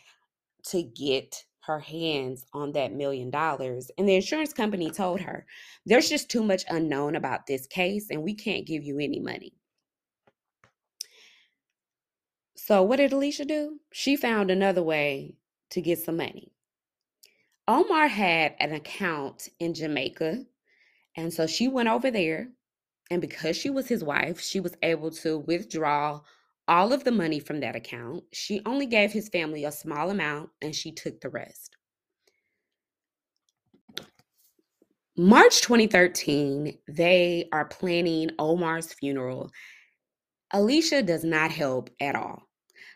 to 0.65 0.83
get 0.83 1.45
her 1.61 1.79
hands 1.79 2.45
on 2.53 2.73
that 2.73 2.93
million 2.93 3.31
dollars. 3.31 3.91
And 3.97 4.09
the 4.09 4.17
insurance 4.17 4.53
company 4.53 4.91
told 4.91 5.21
her, 5.21 5.47
there's 5.87 6.09
just 6.09 6.29
too 6.31 6.43
much 6.43 6.65
unknown 6.69 7.17
about 7.17 7.47
this 7.47 7.67
case 7.67 8.09
and 8.11 8.23
we 8.23 8.35
can't 8.35 8.67
give 8.67 8.83
you 8.83 8.99
any 8.99 9.21
money. 9.21 9.53
So, 12.57 12.83
what 12.83 12.97
did 12.97 13.13
Alicia 13.13 13.45
do? 13.45 13.81
She 13.93 14.17
found 14.17 14.51
another 14.51 14.83
way 14.83 15.37
to 15.71 15.81
get 15.81 15.99
some 15.99 16.17
money. 16.17 16.53
Omar 17.73 18.07
had 18.07 18.55
an 18.61 18.75
account 18.75 19.49
in 19.59 19.73
Jamaica. 19.73 20.45
And 21.17 21.33
so 21.33 21.47
she 21.47 21.69
went 21.69 21.89
over 21.89 22.11
there. 22.11 22.51
And 23.11 23.23
because 23.23 23.57
she 23.57 23.71
was 23.71 23.89
his 23.89 24.05
wife, 24.05 24.43
she 24.43 24.61
was 24.61 24.75
able 24.83 25.11
to 25.13 25.39
withdraw 25.39 26.21
all 26.69 26.93
of 26.93 27.05
the 27.05 27.11
money 27.11 27.41
from 27.41 27.61
that 27.61 27.75
account. 27.75 28.25
She 28.31 28.61
only 28.67 28.85
gave 28.85 29.11
his 29.11 29.31
family 29.31 29.65
a 29.65 29.73
small 29.73 30.11
amount 30.11 30.51
and 30.61 30.75
she 30.75 30.93
took 30.93 31.23
the 31.23 31.31
rest. 31.31 31.79
March 35.17 35.63
2013, 35.63 36.77
they 36.89 37.49
are 37.53 37.65
planning 37.65 38.33
Omar's 38.39 38.93
funeral. 38.93 39.51
Alicia 40.51 41.03
does 41.03 41.25
not 41.25 41.51
help 41.51 41.89
at 42.01 42.17
all. 42.17 42.43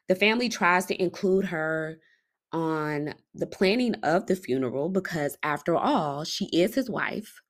The 0.09 0.15
family 0.17 0.51
tries 0.51 0.85
to 0.87 1.03
include 1.03 1.47
her 1.47 1.99
on 2.57 3.15
the 3.35 3.47
planning 3.47 3.95
of 4.03 4.27
the 4.27 4.37
funeral 4.37 4.89
because, 4.89 5.37
after 5.43 5.77
all, 5.77 6.25
she 6.25 6.47
is 6.47 6.75
his 6.75 6.89
wife 6.89 7.41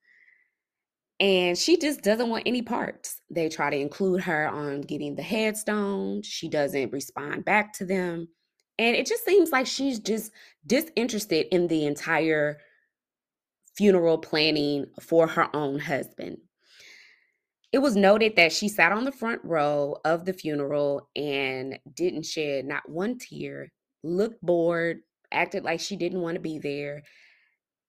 and 1.18 1.56
she 1.56 1.78
just 1.78 2.02
doesn't 2.02 2.28
want 2.28 2.42
any 2.46 2.60
parts. 2.62 3.22
They 3.30 3.48
try 3.48 3.70
to 3.70 3.76
include 3.76 4.22
her 4.22 4.48
on 4.48 4.82
getting 4.82 5.14
the 5.16 5.22
headstone. 5.22 6.22
She 6.22 6.48
doesn't 6.48 6.92
respond 6.92 7.44
back 7.44 7.72
to 7.74 7.86
them. 7.86 8.28
And 8.78 8.94
it 8.94 9.06
just 9.06 9.24
seems 9.24 9.50
like 9.50 9.66
she's 9.66 9.98
just 9.98 10.30
disinterested 10.66 11.46
in 11.50 11.68
the 11.68 11.86
entire 11.86 12.58
funeral 13.76 14.18
planning 14.18 14.86
for 15.00 15.26
her 15.26 15.54
own 15.56 15.78
husband. 15.78 16.38
It 17.72 17.78
was 17.78 17.96
noted 17.96 18.36
that 18.36 18.52
she 18.52 18.68
sat 18.68 18.92
on 18.92 19.04
the 19.04 19.12
front 19.12 19.40
row 19.42 19.96
of 20.04 20.26
the 20.26 20.34
funeral 20.34 21.08
and 21.16 21.78
didn't 21.94 22.26
shed 22.26 22.66
not 22.66 22.88
one 22.88 23.18
tear, 23.18 23.72
looked 24.06 24.42
bored, 24.42 25.00
acted 25.32 25.64
like 25.64 25.80
she 25.80 25.96
didn't 25.96 26.20
want 26.20 26.34
to 26.36 26.40
be 26.40 26.58
there. 26.58 27.02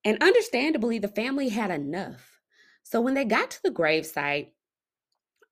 And 0.04 0.22
understandably, 0.22 1.00
the 1.00 1.08
family 1.08 1.50
had 1.50 1.72
enough. 1.72 2.40
So 2.84 3.02
when 3.02 3.14
they 3.14 3.26
got 3.26 3.52
to 3.52 3.64
the 3.64 3.72
gravesite, 3.72 4.52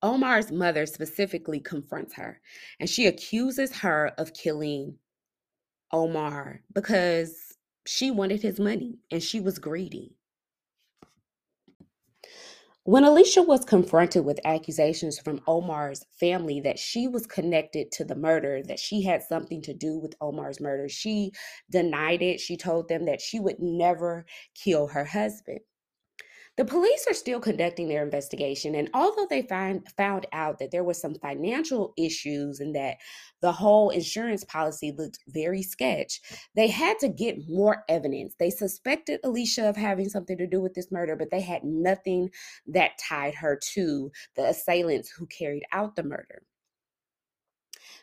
Omar's 0.02 0.52
mother 0.52 0.86
specifically 0.86 1.60
confronts 1.60 2.14
her 2.14 2.40
and 2.80 2.90
she 2.90 3.08
accuses 3.08 3.80
her 3.80 4.14
of 4.18 4.34
killing 4.34 4.98
Omar 5.92 6.62
because 6.74 7.58
she 7.86 8.12
wanted 8.12 8.42
his 8.42 8.60
money 8.60 9.00
and 9.12 9.22
she 9.22 9.40
was 9.40 9.60
greedy. 9.60 10.16
When 12.88 13.04
Alicia 13.04 13.42
was 13.42 13.66
confronted 13.66 14.26
with 14.26 14.40
accusations 14.46 15.18
from 15.18 15.42
Omar's 15.48 16.06
family 16.20 16.60
that 16.62 16.78
she 16.78 17.08
was 17.08 17.26
connected 17.26 17.92
to 17.94 18.06
the 18.06 18.14
murder, 18.14 18.62
that 18.62 18.78
she 18.78 19.02
had 19.02 19.24
something 19.24 19.64
to 19.64 19.74
do 19.74 19.98
with 19.98 20.14
Omar's 20.22 20.62
murder, 20.62 20.88
she 20.88 21.32
denied 21.72 22.22
it. 22.22 22.40
She 22.40 22.56
told 22.56 22.88
them 22.88 23.06
that 23.06 23.22
she 23.22 23.40
would 23.40 23.60
never 23.60 24.28
kill 24.54 24.86
her 24.86 25.06
husband. 25.06 25.62
The 26.58 26.64
police 26.64 27.06
are 27.10 27.14
still 27.14 27.42
conducting 27.42 27.90
their 27.90 28.04
investigation, 28.04 28.76
and 28.76 28.90
although 28.94 29.28
they 29.30 29.42
find, 29.42 29.86
found 29.98 30.26
out 30.32 30.58
that 30.60 30.72
there 30.72 30.86
were 30.86 30.94
some 30.94 31.16
financial 31.16 31.94
issues 31.98 32.62
and 32.62 32.74
that 32.76 32.98
the 33.42 33.52
whole 33.52 33.90
insurance 33.90 34.46
policy 34.46 34.94
looked 34.98 35.20
very 35.28 35.62
sketch, 35.62 36.22
they 36.56 36.70
had 36.70 36.98
to 37.00 37.10
get 37.10 37.50
more 37.50 37.84
evidence. 37.90 38.36
They 38.40 38.50
suspected 38.50 39.20
Alicia 39.26 39.68
of 39.68 39.76
having 39.76 40.08
something 40.08 40.38
to 40.38 40.48
do 40.48 40.62
with 40.62 40.74
this 40.74 40.94
murder, 40.94 41.18
but 41.18 41.30
they 41.30 41.42
had 41.42 41.66
nothing 41.66 42.30
that 42.68 43.00
tied 43.06 43.36
her 43.36 43.60
to 43.74 44.12
the 44.38 44.46
assailants 44.46 45.10
who 45.10 45.28
carried 45.28 45.64
out 45.74 45.98
the 45.98 46.04
murder. 46.04 46.44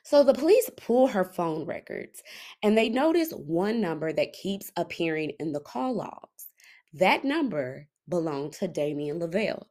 So 0.04 0.25
the 0.25 0.35
police 0.35 0.68
pull 0.76 1.06
her 1.06 1.25
phone 1.25 1.64
records 1.64 2.23
and 2.62 2.76
they 2.76 2.88
notice 2.88 3.30
one 3.30 3.80
number 3.80 4.12
that 4.12 4.32
keeps 4.32 4.71
appearing 4.76 5.32
in 5.38 5.52
the 5.52 5.61
call 5.61 5.94
logs. 5.94 6.49
That 6.92 7.25
number 7.25 7.88
belonged 8.12 8.52
to 8.52 8.69
Damien 8.69 9.19
Lavelle. 9.19 9.66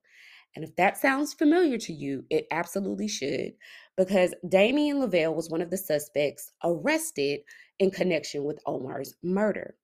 And 0.55 0.65
if 0.65 0.75
that 0.75 0.97
sounds 0.97 1.33
familiar 1.33 1.77
to 1.77 1.93
you, 1.93 2.25
it 2.29 2.47
absolutely 2.51 3.07
should, 3.07 3.53
because 3.95 4.33
Damien 4.49 4.99
Lavelle 4.99 5.33
was 5.33 5.49
one 5.49 5.61
of 5.61 5.69
the 5.69 5.77
suspects 5.77 6.51
arrested 6.63 7.41
in 7.79 7.91
connection 7.91 8.43
with 8.43 8.59
Omar's 8.65 9.13
murder. 9.23 9.75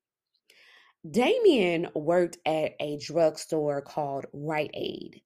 Damien 1.09 1.87
worked 1.95 2.37
at 2.45 2.71
a 2.81 2.97
drugstore 2.97 3.81
called 3.81 4.25
Rite 4.33 4.71
Aid. 4.73 5.21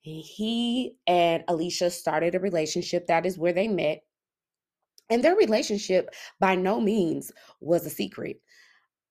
He 0.00 0.96
and 1.06 1.44
Alicia 1.46 1.90
started 1.90 2.34
a 2.34 2.40
relationship. 2.40 3.06
That 3.06 3.26
is 3.26 3.38
where 3.38 3.52
they 3.52 3.68
met. 3.68 4.00
And 5.10 5.22
their 5.22 5.36
relationship 5.36 6.08
by 6.40 6.54
no 6.54 6.80
means 6.80 7.30
was 7.60 7.84
a 7.84 7.90
secret 7.90 8.40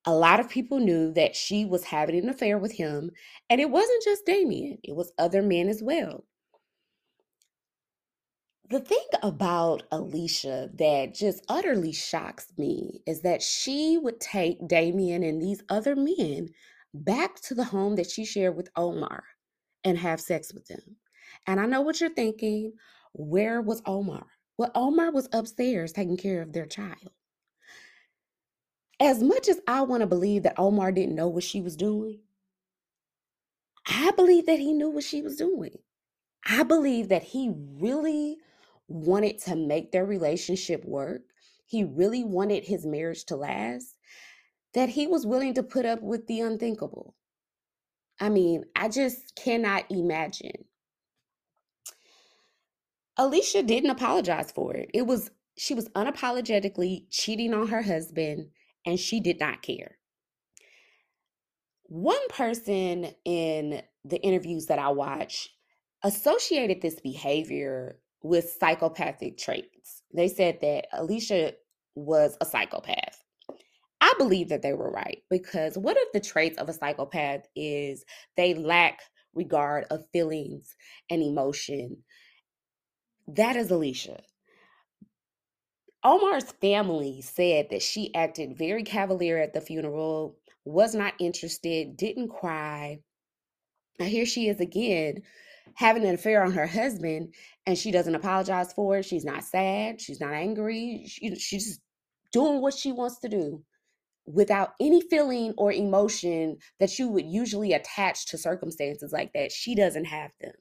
a 0.09 0.13
lot 0.13 0.39
of 0.39 0.49
people 0.49 0.79
knew 0.79 1.13
that 1.13 1.35
she 1.35 1.65
was 1.65 1.83
having 1.85 2.17
an 2.17 2.29
affair 2.29 2.57
with 2.57 2.73
him, 2.73 3.11
and 3.49 3.61
it 3.61 3.69
wasn't 3.69 4.03
just 4.03 4.25
Damien, 4.25 4.79
it 4.83 4.95
was 4.95 5.13
other 5.19 5.43
men 5.43 5.69
as 5.69 5.83
well. 5.83 6.25
The 8.71 8.79
thing 8.79 9.05
about 9.21 9.83
Alicia 9.91 10.71
that 10.75 11.13
just 11.13 11.45
utterly 11.47 11.93
shocks 11.93 12.47
me 12.57 13.01
is 13.05 13.21
that 13.21 13.43
she 13.43 13.99
would 13.99 14.19
take 14.19 14.67
Damien 14.67 15.23
and 15.23 15.41
these 15.41 15.63
other 15.69 15.95
men 15.95 16.49
back 16.93 17.39
to 17.41 17.55
the 17.55 17.65
home 17.65 17.95
that 17.97 18.09
she 18.09 18.25
shared 18.25 18.57
with 18.57 18.69
Omar 18.75 19.23
and 19.83 19.97
have 19.99 20.21
sex 20.21 20.53
with 20.53 20.67
them. 20.67 20.97
And 21.47 21.59
I 21.59 21.67
know 21.67 21.81
what 21.81 22.01
you're 22.01 22.09
thinking. 22.11 22.73
Where 23.13 23.61
was 23.61 23.83
Omar? 23.85 24.25
Well, 24.57 24.71
Omar 24.75 25.11
was 25.11 25.29
upstairs 25.33 25.93
taking 25.93 26.17
care 26.17 26.41
of 26.41 26.53
their 26.53 26.67
child 26.67 27.11
as 28.99 29.23
much 29.23 29.47
as 29.47 29.59
I 29.67 29.81
want 29.81 30.01
to 30.01 30.07
believe 30.07 30.43
that 30.43 30.59
Omar 30.59 30.91
didn't 30.91 31.15
know 31.15 31.27
what 31.27 31.43
she 31.43 31.61
was 31.61 31.75
doing, 31.75 32.19
I 33.87 34.11
believe 34.11 34.45
that 34.45 34.59
he 34.59 34.73
knew 34.73 34.89
what 34.89 35.03
she 35.03 35.21
was 35.21 35.37
doing. 35.37 35.77
I 36.47 36.63
believe 36.63 37.09
that 37.09 37.23
he 37.23 37.51
really 37.79 38.37
wanted 38.87 39.39
to 39.39 39.55
make 39.55 39.91
their 39.91 40.05
relationship 40.05 40.83
work. 40.85 41.21
He 41.65 41.83
really 41.83 42.23
wanted 42.23 42.65
his 42.65 42.85
marriage 42.85 43.25
to 43.25 43.35
last, 43.35 43.95
that 44.73 44.89
he 44.89 45.07
was 45.07 45.25
willing 45.25 45.53
to 45.55 45.63
put 45.63 45.85
up 45.85 46.01
with 46.01 46.27
the 46.27 46.41
unthinkable. 46.41 47.15
I 48.19 48.29
mean, 48.29 48.65
I 48.75 48.89
just 48.89 49.35
cannot 49.35 49.85
imagine. 49.89 50.65
Alicia 53.17 53.63
didn't 53.63 53.89
apologize 53.89 54.51
for 54.51 54.73
it. 54.73 54.89
It 54.93 55.03
was 55.03 55.31
she 55.57 55.73
was 55.73 55.89
unapologetically 55.89 57.05
cheating 57.09 57.53
on 57.53 57.67
her 57.67 57.81
husband 57.81 58.47
and 58.85 58.99
she 58.99 59.19
did 59.19 59.39
not 59.39 59.61
care. 59.61 59.97
One 61.83 62.27
person 62.29 63.13
in 63.25 63.81
the 64.05 64.21
interviews 64.21 64.67
that 64.67 64.79
I 64.79 64.89
watch 64.89 65.49
associated 66.03 66.81
this 66.81 66.99
behavior 66.99 67.99
with 68.21 68.55
psychopathic 68.59 69.37
traits. 69.37 70.03
They 70.13 70.27
said 70.27 70.59
that 70.61 70.87
Alicia 70.93 71.53
was 71.95 72.37
a 72.41 72.45
psychopath. 72.45 73.23
I 74.01 74.13
believe 74.17 74.49
that 74.49 74.61
they 74.61 74.73
were 74.73 74.91
right 74.91 75.23
because 75.29 75.77
one 75.77 75.97
of 75.97 76.07
the 76.13 76.19
traits 76.21 76.57
of 76.57 76.69
a 76.69 76.73
psychopath 76.73 77.41
is 77.55 78.05
they 78.37 78.53
lack 78.53 79.01
regard 79.33 79.85
of 79.91 80.05
feelings 80.13 80.75
and 81.09 81.21
emotion. 81.21 81.97
That 83.27 83.55
is 83.55 83.71
Alicia. 83.71 84.21
Omar's 86.03 86.51
family 86.61 87.21
said 87.21 87.67
that 87.71 87.81
she 87.81 88.13
acted 88.15 88.57
very 88.57 88.83
cavalier 88.83 89.37
at 89.37 89.53
the 89.53 89.61
funeral, 89.61 90.37
was 90.63 90.95
not 90.95 91.13
interested, 91.19 91.97
didn't 91.97 92.29
cry. 92.29 92.99
Now 93.99 94.05
here 94.05 94.25
she 94.25 94.47
is 94.47 94.61
again 94.61 95.23
having 95.75 96.05
an 96.05 96.15
affair 96.15 96.43
on 96.43 96.51
her 96.51 96.67
husband 96.67 97.33
and 97.65 97.77
she 97.77 97.91
doesn't 97.91 98.15
apologize 98.15 98.73
for 98.73 98.97
it. 98.97 99.05
She's 99.05 99.25
not 99.25 99.43
sad, 99.43 99.99
she's 99.99 100.21
not 100.21 100.33
angry. 100.33 101.05
She, 101.07 101.35
she's 101.35 101.65
just 101.65 101.81
doing 102.31 102.61
what 102.61 102.73
she 102.73 102.91
wants 102.91 103.19
to 103.19 103.29
do 103.29 103.63
without 104.25 104.73
any 104.79 105.01
feeling 105.09 105.53
or 105.57 105.71
emotion 105.71 106.57
that 106.79 106.97
you 106.97 107.09
would 107.09 107.25
usually 107.25 107.73
attach 107.73 108.27
to 108.27 108.37
circumstances 108.37 109.11
like 109.11 109.33
that. 109.33 109.51
She 109.51 109.75
doesn't 109.75 110.05
have 110.05 110.31
them. 110.39 110.53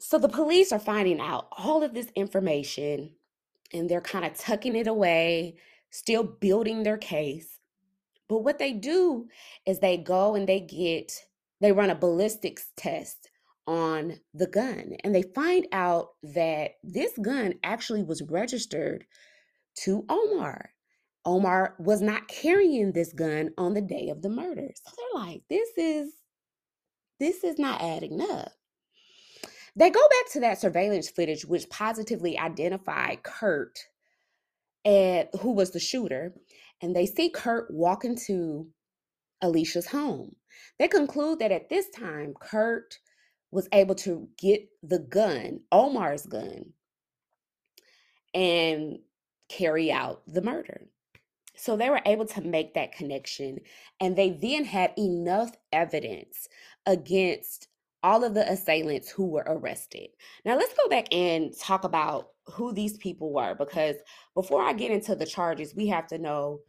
So 0.00 0.18
the 0.18 0.28
police 0.28 0.72
are 0.72 0.78
finding 0.78 1.20
out 1.20 1.48
all 1.56 1.82
of 1.82 1.92
this 1.92 2.08
information 2.14 3.10
and 3.72 3.88
they're 3.88 4.00
kind 4.00 4.24
of 4.24 4.34
tucking 4.34 4.76
it 4.76 4.86
away, 4.86 5.56
still 5.90 6.22
building 6.22 6.82
their 6.82 6.96
case. 6.96 7.58
But 8.28 8.44
what 8.44 8.58
they 8.58 8.72
do 8.72 9.26
is 9.66 9.78
they 9.78 9.96
go 9.96 10.34
and 10.34 10.48
they 10.48 10.60
get, 10.60 11.12
they 11.60 11.72
run 11.72 11.90
a 11.90 11.94
ballistics 11.94 12.70
test 12.76 13.30
on 13.66 14.20
the 14.34 14.46
gun 14.46 14.96
and 15.02 15.14
they 15.14 15.22
find 15.34 15.66
out 15.72 16.10
that 16.22 16.72
this 16.82 17.12
gun 17.20 17.54
actually 17.64 18.02
was 18.02 18.22
registered 18.22 19.04
to 19.82 20.04
Omar. 20.08 20.70
Omar 21.24 21.74
was 21.78 22.00
not 22.00 22.28
carrying 22.28 22.92
this 22.92 23.12
gun 23.12 23.50
on 23.58 23.74
the 23.74 23.82
day 23.82 24.08
of 24.08 24.22
the 24.22 24.30
murder. 24.30 24.68
So 24.74 24.92
they're 24.96 25.22
like, 25.22 25.42
this 25.50 25.68
is 25.76 26.12
this 27.20 27.42
is 27.42 27.58
not 27.58 27.82
adding 27.82 28.20
up. 28.20 28.52
They 29.78 29.90
go 29.90 30.00
back 30.00 30.32
to 30.32 30.40
that 30.40 30.60
surveillance 30.60 31.08
footage, 31.08 31.44
which 31.44 31.70
positively 31.70 32.36
identified 32.36 33.22
Kurt, 33.22 33.78
and 34.84 35.28
who 35.40 35.52
was 35.52 35.70
the 35.70 35.78
shooter, 35.78 36.34
and 36.82 36.96
they 36.96 37.06
see 37.06 37.30
Kurt 37.30 37.70
walk 37.70 38.04
into 38.04 38.66
Alicia's 39.40 39.86
home. 39.86 40.34
They 40.80 40.88
conclude 40.88 41.38
that 41.38 41.52
at 41.52 41.68
this 41.68 41.88
time, 41.90 42.34
Kurt 42.40 42.98
was 43.52 43.68
able 43.72 43.94
to 43.96 44.28
get 44.36 44.68
the 44.82 44.98
gun, 44.98 45.60
Omar's 45.70 46.26
gun, 46.26 46.72
and 48.34 48.98
carry 49.48 49.92
out 49.92 50.22
the 50.26 50.42
murder. 50.42 50.88
So 51.54 51.76
they 51.76 51.88
were 51.88 52.02
able 52.04 52.26
to 52.26 52.40
make 52.40 52.74
that 52.74 52.90
connection, 52.90 53.60
and 54.00 54.16
they 54.16 54.30
then 54.30 54.64
had 54.64 54.92
enough 54.98 55.52
evidence 55.72 56.48
against 56.84 57.67
all 58.02 58.24
of 58.24 58.34
the 58.34 58.50
assailants 58.50 59.10
who 59.10 59.26
were 59.26 59.44
arrested. 59.46 60.08
Now, 60.44 60.56
let's 60.56 60.74
go 60.74 60.88
back 60.88 61.12
and 61.12 61.52
talk 61.58 61.84
about 61.84 62.28
who 62.46 62.72
these 62.72 62.96
people 62.98 63.32
were 63.32 63.54
because 63.54 63.96
before 64.34 64.62
I 64.62 64.72
get 64.72 64.90
into 64.90 65.14
the 65.14 65.26
charges, 65.26 65.74
we 65.74 65.88
have 65.88 66.06
to 66.08 66.18
know 66.18 66.60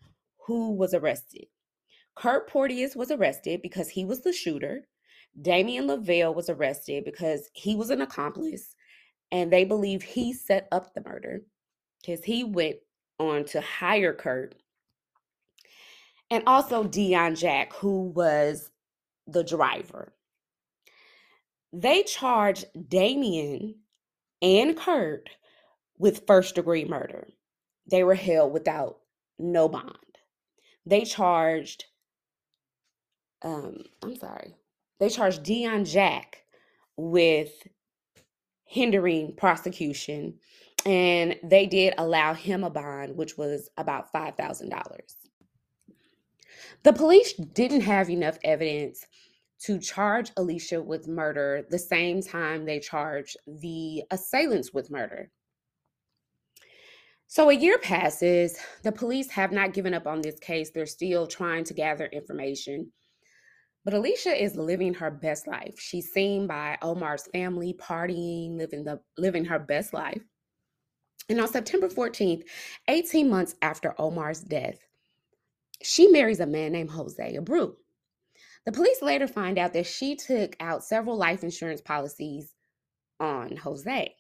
who 0.46 0.72
was 0.74 0.94
arrested. 0.94 1.46
Kurt 2.16 2.50
Porteous 2.50 2.96
was 2.96 3.12
arrested 3.12 3.62
because 3.62 3.90
he 3.90 4.04
was 4.06 4.22
the 4.22 4.34
shooter. 4.34 4.88
Damien 5.42 5.88
Lavelle 5.88 6.34
was 6.34 6.50
arrested 6.50 7.06
because 7.06 7.50
he 7.54 7.76
was 7.76 7.92
an 7.92 8.02
accomplice 8.02 8.76
and 9.32 9.52
they 9.52 9.64
believe 9.64 10.02
he 10.02 10.34
set 10.34 10.68
up 10.72 10.94
the 10.94 11.02
murder 11.02 11.44
because 12.02 12.24
he 12.24 12.44
went 12.44 12.78
on 13.20 13.46
to 13.46 13.62
hire 13.62 14.14
Kurt. 14.14 14.56
And 16.32 16.44
also 16.46 16.84
Dion 16.84 17.36
Jack, 17.36 17.74
who 17.74 18.10
was 18.10 18.72
the 19.28 19.44
driver. 19.44 20.14
They 21.72 22.04
charged 22.04 22.66
Damien 22.90 23.76
and 24.42 24.78
Kurt 24.78 25.30
with 25.98 26.26
first 26.26 26.56
degree 26.56 26.86
murder. 26.86 27.28
They 27.90 28.04
were 28.04 28.16
held 28.16 28.54
without 28.54 29.00
no 29.38 29.68
bond. 29.68 29.96
They 30.86 31.06
charged, 31.06 31.86
um, 33.44 33.84
I'm 34.02 34.16
sorry, 34.16 34.56
they 35.00 35.10
charged 35.10 35.44
Dion 35.44 35.86
Jack 35.86 36.44
with 36.98 37.52
hindering 38.66 39.36
prosecution, 39.36 40.40
and 40.86 41.38
they 41.44 41.66
did 41.66 41.94
allow 41.98 42.34
him 42.34 42.64
a 42.64 42.70
bond, 42.70 43.16
which 43.16 43.38
was 43.38 43.70
about 43.78 44.12
$5,000. 44.14 44.72
The 46.84 46.94
police 46.94 47.34
didn't 47.34 47.82
have 47.82 48.10
enough 48.10 48.38
evidence 48.44 49.06
to 49.62 49.80
charge 49.80 50.32
Alicia 50.38 50.82
with 50.82 51.08
murder 51.08 51.66
the 51.70 51.80
same 51.80 52.22
time 52.22 52.66
they 52.66 52.80
charged 52.80 53.38
the 53.46 54.04
assailants 54.12 54.74
with 54.74 54.92
murder. 54.92 55.30
So 57.28 57.50
a 57.50 57.54
year 57.54 57.78
passes. 57.78 58.58
The 58.84 58.92
police 58.92 59.30
have 59.30 59.52
not 59.52 59.74
given 59.74 59.94
up 59.94 60.08
on 60.08 60.22
this 60.22 60.40
case. 60.40 60.72
They're 60.72 60.86
still 60.88 61.28
trying 61.28 61.64
to 61.66 61.74
gather 61.74 62.08
information. 62.08 62.92
But 63.86 63.94
Alicia 63.94 64.42
is 64.42 64.56
living 64.56 64.94
her 64.96 65.12
best 65.12 65.48
life. 65.48 65.80
She's 65.80 66.12
seen 66.12 66.48
by 66.48 66.78
Omar's 66.82 67.28
family 67.28 67.76
partying, 67.80 68.58
living 68.58 68.84
the 68.84 69.00
living 69.18 69.46
her 69.46 69.60
best 69.60 69.94
life. 69.94 70.24
And 71.30 71.40
on 71.40 71.48
September 71.48 71.88
14th, 71.88 72.44
18 72.88 73.30
months 73.30 73.56
after 73.62 73.94
Omar's 74.02 74.42
death, 74.42 74.80
she 75.84 76.08
marries 76.08 76.40
a 76.40 76.48
man 76.48 76.72
named 76.72 76.90
Jose 76.90 77.38
Abreu. 77.38 77.76
The 78.70 78.76
police 78.76 79.02
later 79.02 79.26
find 79.26 79.58
out 79.58 79.74
that 79.74 79.88
she 79.88 80.16
took 80.16 80.56
out 80.60 80.84
several 80.84 81.18
life 81.18 81.42
insurance 81.42 81.82
policies 81.82 82.54
on 83.20 83.58
Jose. 83.58 84.14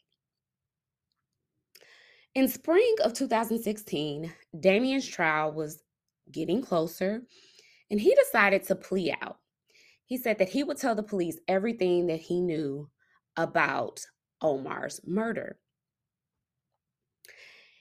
In 2.33 2.47
spring 2.47 2.95
of 3.03 3.13
2016, 3.13 4.33
Damien's 4.59 5.05
trial 5.05 5.51
was 5.51 5.83
getting 6.31 6.63
closer, 6.63 7.21
and 7.91 8.01
he 8.01 8.15
decided 8.15 8.63
to 8.63 8.75
plea 8.75 9.15
out. 9.21 9.37
He 10.07 10.17
said 10.17 10.39
that 10.39 10.49
he 10.49 10.63
would 10.63 10.77
tell 10.77 10.95
the 10.95 11.03
police 11.03 11.37
everything 11.47 12.07
that 12.07 12.19
he 12.19 12.41
knew 12.41 12.89
about 13.37 14.03
Omar's 14.41 14.99
murder. 15.05 15.59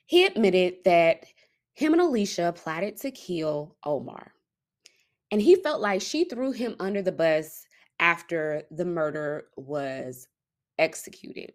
He 0.05 0.27
admitted 0.27 0.85
that 0.85 1.25
him 1.73 1.95
and 1.95 2.03
Alicia 2.03 2.53
plotted 2.55 2.99
to 2.99 3.11
kill 3.11 3.75
Omar. 3.83 4.35
And 5.31 5.43
he 5.43 5.57
felt 5.57 5.81
like 5.81 6.01
she 6.01 6.25
threw 6.25 6.53
him 6.53 6.75
under 6.81 7.03
the 7.03 7.13
bus 7.13 7.67
after 8.01 8.63
the 8.71 8.85
murder 8.85 9.49
was 9.57 10.29
executed. 10.79 11.53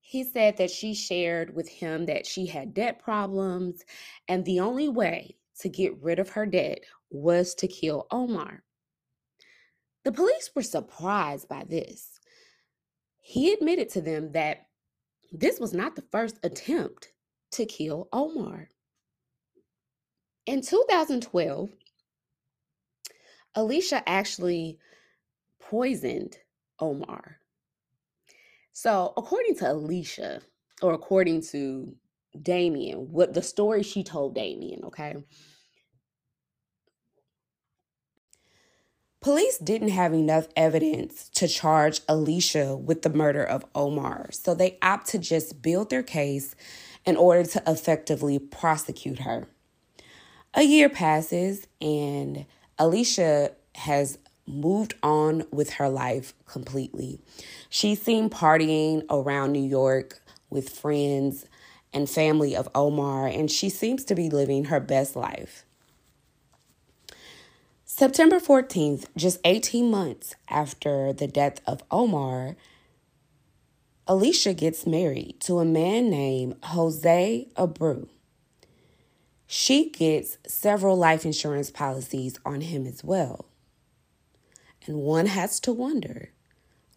He 0.00 0.24
said 0.24 0.56
that 0.58 0.70
she 0.70 0.94
shared 0.94 1.54
with 1.54 1.68
him 1.68 2.06
that 2.06 2.26
she 2.26 2.46
had 2.46 2.74
debt 2.74 2.98
problems, 2.98 3.84
and 4.28 4.44
the 4.44 4.60
only 4.60 4.88
way 4.88 5.36
to 5.60 5.68
get 5.68 6.02
rid 6.02 6.18
of 6.18 6.30
her 6.30 6.46
debt 6.46 6.80
was 7.10 7.54
to 7.56 7.68
kill 7.68 8.06
Omar. 8.10 8.62
The 10.04 10.12
police 10.12 10.50
were 10.54 10.62
surprised 10.62 11.48
by 11.48 11.64
this. 11.64 12.20
He 13.20 13.52
admitted 13.52 13.88
to 13.90 14.00
them 14.00 14.32
that 14.32 14.66
this 15.30 15.60
was 15.60 15.72
not 15.72 15.96
the 15.96 16.04
first 16.10 16.38
attempt 16.42 17.12
to 17.52 17.64
kill 17.64 18.08
Omar. 18.12 18.68
In 20.44 20.60
2012, 20.60 21.70
Alicia 23.54 24.08
actually 24.08 24.78
poisoned 25.60 26.38
Omar. 26.80 27.38
So, 28.72 29.12
according 29.16 29.56
to 29.56 29.70
Alicia, 29.70 30.42
or 30.80 30.94
according 30.94 31.42
to 31.42 31.94
Damien, 32.40 33.12
what 33.12 33.34
the 33.34 33.42
story 33.42 33.82
she 33.82 34.02
told 34.02 34.34
Damien, 34.34 34.82
okay? 34.84 35.16
Police 39.20 39.58
didn't 39.58 39.90
have 39.90 40.12
enough 40.12 40.48
evidence 40.56 41.28
to 41.34 41.46
charge 41.46 42.00
Alicia 42.08 42.74
with 42.76 43.02
the 43.02 43.10
murder 43.10 43.44
of 43.44 43.64
Omar, 43.76 44.30
so 44.32 44.52
they 44.52 44.78
opt 44.82 45.06
to 45.10 45.18
just 45.18 45.62
build 45.62 45.90
their 45.90 46.02
case 46.02 46.56
in 47.04 47.16
order 47.16 47.44
to 47.44 47.62
effectively 47.64 48.40
prosecute 48.40 49.20
her. 49.20 49.46
A 50.54 50.62
year 50.62 50.90
passes, 50.90 51.66
and 51.80 52.44
Alicia 52.78 53.52
has 53.74 54.18
moved 54.46 54.94
on 55.02 55.44
with 55.50 55.70
her 55.74 55.88
life 55.88 56.34
completely. 56.46 57.20
She's 57.70 58.02
seen 58.02 58.28
partying 58.28 59.04
around 59.08 59.52
New 59.52 59.66
York 59.66 60.20
with 60.50 60.68
friends 60.68 61.46
and 61.94 62.08
family 62.08 62.54
of 62.54 62.68
Omar, 62.74 63.26
and 63.26 63.50
she 63.50 63.70
seems 63.70 64.04
to 64.04 64.14
be 64.14 64.28
living 64.28 64.66
her 64.66 64.80
best 64.80 65.16
life. 65.16 65.64
September 67.86 68.38
14th, 68.38 69.06
just 69.16 69.38
18 69.44 69.90
months 69.90 70.34
after 70.48 71.12
the 71.14 71.26
death 71.26 71.60
of 71.66 71.82
Omar, 71.90 72.56
Alicia 74.06 74.52
gets 74.52 74.86
married 74.86 75.36
to 75.40 75.60
a 75.60 75.64
man 75.64 76.10
named 76.10 76.56
Jose 76.64 77.48
Abreu. 77.56 78.08
She 79.54 79.90
gets 79.90 80.38
several 80.46 80.96
life 80.96 81.26
insurance 81.26 81.70
policies 81.70 82.38
on 82.42 82.62
him 82.62 82.86
as 82.86 83.04
well. 83.04 83.44
And 84.86 84.96
one 84.96 85.26
has 85.26 85.60
to 85.60 85.74
wonder 85.74 86.30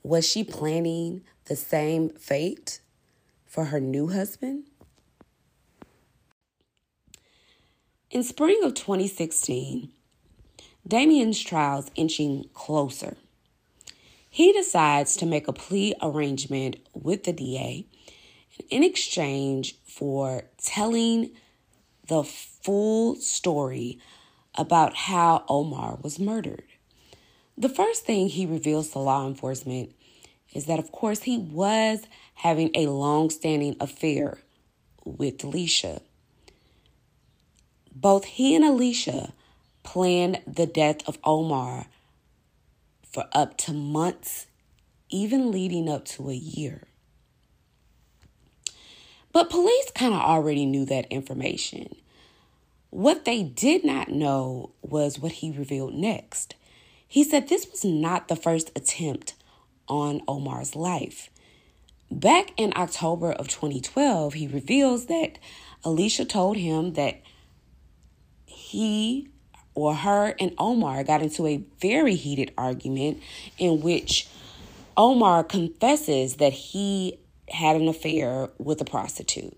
was 0.03 0.25
she 0.25 0.45
planning 0.45 1.25
the 1.47 1.57
same 1.57 2.11
fate 2.11 2.79
for 3.45 3.65
her 3.65 3.81
new 3.81 4.07
husband? 4.07 4.67
In 8.09 8.23
spring 8.23 8.61
of 8.63 8.73
2016, 8.73 9.91
Damien's 10.87 11.43
trial's 11.43 11.91
inching 11.95 12.45
closer. 12.53 13.17
He 14.29 14.53
decides 14.53 15.17
to 15.17 15.25
make 15.25 15.49
a 15.49 15.53
plea 15.53 15.93
arrangement 16.01 16.77
with 16.93 17.25
the 17.25 17.33
DA 17.33 17.85
in 18.69 18.81
exchange 18.81 19.75
for 19.83 20.45
telling 20.57 21.31
the 22.07 22.23
full 22.23 23.15
story 23.15 23.99
about 24.55 24.95
how 24.95 25.43
Omar 25.47 25.97
was 26.01 26.19
murdered. 26.19 26.65
The 27.57 27.69
first 27.69 28.05
thing 28.05 28.27
he 28.27 28.45
reveals 28.45 28.89
to 28.89 28.99
law 28.99 29.27
enforcement 29.27 29.93
is 30.53 30.65
that, 30.65 30.79
of 30.79 30.91
course, 30.91 31.23
he 31.23 31.37
was 31.37 32.05
having 32.35 32.71
a 32.73 32.87
long 32.87 33.29
standing 33.29 33.75
affair 33.79 34.39
with 35.03 35.43
Alicia. 35.43 36.01
Both 37.93 38.25
he 38.25 38.55
and 38.55 38.65
Alicia 38.65 39.33
planned 39.83 40.41
the 40.45 40.65
death 40.65 41.07
of 41.07 41.17
Omar 41.23 41.87
for 43.09 43.25
up 43.31 43.57
to 43.59 43.73
months, 43.73 44.47
even 45.09 45.51
leading 45.51 45.87
up 45.87 46.05
to 46.05 46.29
a 46.29 46.33
year. 46.33 46.87
But 49.35 49.49
police 49.49 49.91
kind 49.93 50.13
of 50.13 50.21
already 50.21 50.65
knew 50.65 50.85
that 50.85 51.11
information. 51.11 51.97
What 52.89 53.25
they 53.25 53.43
did 53.43 53.83
not 53.83 54.07
know 54.07 54.71
was 54.81 55.19
what 55.19 55.33
he 55.33 55.51
revealed 55.51 55.93
next. 55.93 56.55
He 57.05 57.21
said 57.21 57.49
this 57.49 57.69
was 57.69 57.83
not 57.83 58.29
the 58.29 58.37
first 58.37 58.71
attempt 58.77 59.33
on 59.89 60.21
Omar's 60.25 60.73
life. 60.73 61.29
Back 62.09 62.51
in 62.55 62.71
October 62.77 63.33
of 63.33 63.49
2012, 63.49 64.35
he 64.35 64.47
reveals 64.47 65.07
that 65.07 65.37
Alicia 65.83 66.23
told 66.23 66.55
him 66.55 66.93
that 66.93 67.21
he 68.45 69.27
or 69.73 69.95
her 69.95 70.33
and 70.39 70.53
Omar 70.57 71.03
got 71.03 71.21
into 71.21 71.45
a 71.45 71.61
very 71.81 72.15
heated 72.15 72.53
argument 72.57 73.21
in 73.57 73.81
which 73.81 74.29
Omar 74.95 75.43
confesses 75.43 76.37
that 76.37 76.53
he 76.53 77.19
had 77.49 77.75
an 77.75 77.87
affair 77.87 78.49
with 78.57 78.81
a 78.81 78.85
prostitute. 78.85 79.55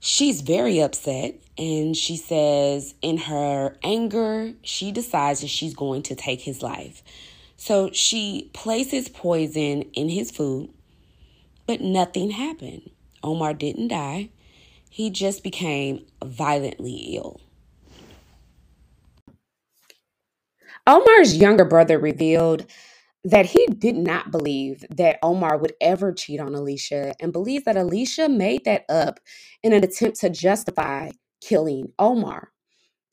She's 0.00 0.42
very 0.42 0.80
upset 0.80 1.36
and 1.56 1.96
she 1.96 2.16
says, 2.16 2.94
in 3.00 3.16
her 3.16 3.76
anger, 3.82 4.52
she 4.62 4.92
decides 4.92 5.40
that 5.40 5.48
she's 5.48 5.74
going 5.74 6.02
to 6.04 6.14
take 6.14 6.40
his 6.40 6.62
life. 6.62 7.02
So 7.56 7.90
she 7.92 8.50
places 8.52 9.08
poison 9.08 9.82
in 9.94 10.08
his 10.08 10.30
food, 10.30 10.70
but 11.66 11.80
nothing 11.80 12.30
happened. 12.30 12.90
Omar 13.22 13.54
didn't 13.54 13.88
die, 13.88 14.28
he 14.90 15.10
just 15.10 15.42
became 15.42 16.04
violently 16.22 17.16
ill. 17.16 17.40
Omar's 20.86 21.36
younger 21.36 21.64
brother 21.64 21.98
revealed 21.98 22.66
that 23.24 23.46
he 23.46 23.66
did 23.66 23.96
not 23.96 24.30
believe 24.30 24.84
that 24.90 25.18
Omar 25.22 25.56
would 25.56 25.72
ever 25.80 26.12
cheat 26.12 26.40
on 26.40 26.54
Alicia 26.54 27.14
and 27.20 27.32
believes 27.32 27.64
that 27.64 27.76
Alicia 27.76 28.28
made 28.28 28.64
that 28.64 28.84
up 28.88 29.18
in 29.62 29.72
an 29.72 29.82
attempt 29.82 30.20
to 30.20 30.28
justify 30.28 31.10
killing 31.40 31.92
Omar. 31.98 32.52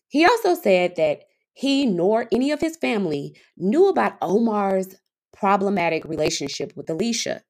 He 0.10 0.26
also 0.26 0.54
said 0.56 0.98
that 0.98 1.24
he 1.54 1.86
nor 1.86 2.28
any 2.32 2.52
of 2.52 2.60
his 2.60 2.78
family 2.78 3.36
knew 3.58 3.88
about 3.88 4.18
Omar's 4.22 4.96
problematic 5.34 6.04
relationship 6.06 6.74
with 6.76 6.90
Alicia. 6.90 7.42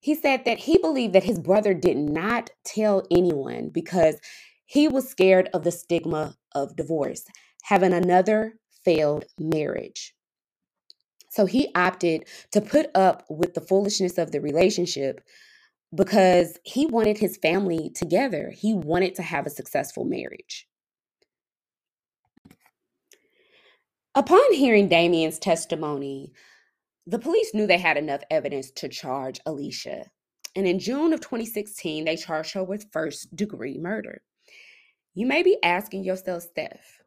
He 0.00 0.14
said 0.14 0.44
that 0.46 0.58
he 0.58 0.78
believed 0.78 1.12
that 1.14 1.24
his 1.24 1.38
brother 1.38 1.74
did 1.74 1.96
not 1.96 2.50
tell 2.64 3.06
anyone 3.10 3.68
because 3.68 4.16
he 4.64 4.88
was 4.88 5.08
scared 5.08 5.48
of 5.52 5.64
the 5.64 5.70
stigma 5.70 6.36
of 6.54 6.76
divorce, 6.76 7.24
having 7.64 7.92
another 7.92 8.54
failed 8.84 9.26
marriage. 9.38 10.14
So 11.32 11.46
he 11.46 11.70
opted 11.74 12.26
to 12.50 12.60
put 12.60 12.90
up 12.94 13.24
with 13.30 13.54
the 13.54 13.62
foolishness 13.62 14.18
of 14.18 14.32
the 14.32 14.40
relationship 14.42 15.22
because 15.94 16.58
he 16.62 16.84
wanted 16.84 17.16
his 17.16 17.38
family 17.38 17.88
together. 17.88 18.52
He 18.54 18.74
wanted 18.74 19.14
to 19.14 19.22
have 19.22 19.46
a 19.46 19.50
successful 19.50 20.04
marriage. 20.04 20.68
Upon 24.14 24.52
hearing 24.52 24.88
Damien's 24.88 25.38
testimony, 25.38 26.34
the 27.06 27.18
police 27.18 27.54
knew 27.54 27.66
they 27.66 27.78
had 27.78 27.96
enough 27.96 28.20
evidence 28.30 28.70
to 28.72 28.90
charge 28.90 29.40
Alicia. 29.46 30.10
And 30.54 30.66
in 30.66 30.78
June 30.78 31.14
of 31.14 31.20
2016, 31.20 32.04
they 32.04 32.16
charged 32.16 32.52
her 32.52 32.62
with 32.62 32.92
first 32.92 33.34
degree 33.34 33.78
murder. 33.78 34.20
You 35.14 35.24
may 35.24 35.42
be 35.42 35.56
asking 35.62 36.04
yourself, 36.04 36.42
Steph, 36.42 37.00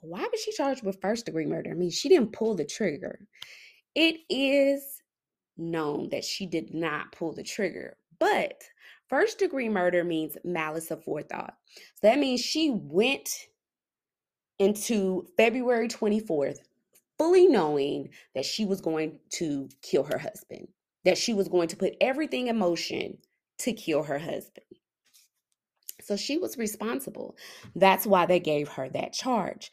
why 0.00 0.20
was 0.20 0.40
she 0.42 0.52
charged 0.52 0.82
with 0.84 1.00
first 1.00 1.24
degree 1.24 1.46
murder? 1.46 1.70
I 1.70 1.74
mean, 1.74 1.90
she 1.90 2.10
didn't 2.10 2.34
pull 2.34 2.54
the 2.54 2.66
trigger. 2.66 3.20
It 3.94 4.20
is 4.28 5.02
known 5.56 6.08
that 6.10 6.24
she 6.24 6.46
did 6.46 6.74
not 6.74 7.12
pull 7.12 7.32
the 7.32 7.42
trigger, 7.42 7.96
but 8.18 8.62
first 9.08 9.38
degree 9.38 9.68
murder 9.68 10.04
means 10.04 10.36
malice 10.44 10.90
aforethought. 10.90 11.52
So 11.76 12.00
that 12.02 12.18
means 12.18 12.40
she 12.40 12.70
went 12.70 13.28
into 14.58 15.26
February 15.36 15.88
24th 15.88 16.58
fully 17.18 17.46
knowing 17.46 18.08
that 18.34 18.46
she 18.46 18.64
was 18.64 18.80
going 18.80 19.18
to 19.28 19.68
kill 19.82 20.04
her 20.04 20.18
husband, 20.18 20.68
that 21.04 21.18
she 21.18 21.34
was 21.34 21.48
going 21.48 21.68
to 21.68 21.76
put 21.76 21.94
everything 22.00 22.46
in 22.46 22.58
motion 22.58 23.18
to 23.58 23.74
kill 23.74 24.02
her 24.02 24.18
husband. 24.18 24.64
So 26.02 26.16
she 26.16 26.38
was 26.38 26.56
responsible. 26.56 27.36
That's 27.76 28.06
why 28.06 28.24
they 28.24 28.40
gave 28.40 28.68
her 28.68 28.88
that 28.88 29.12
charge. 29.12 29.70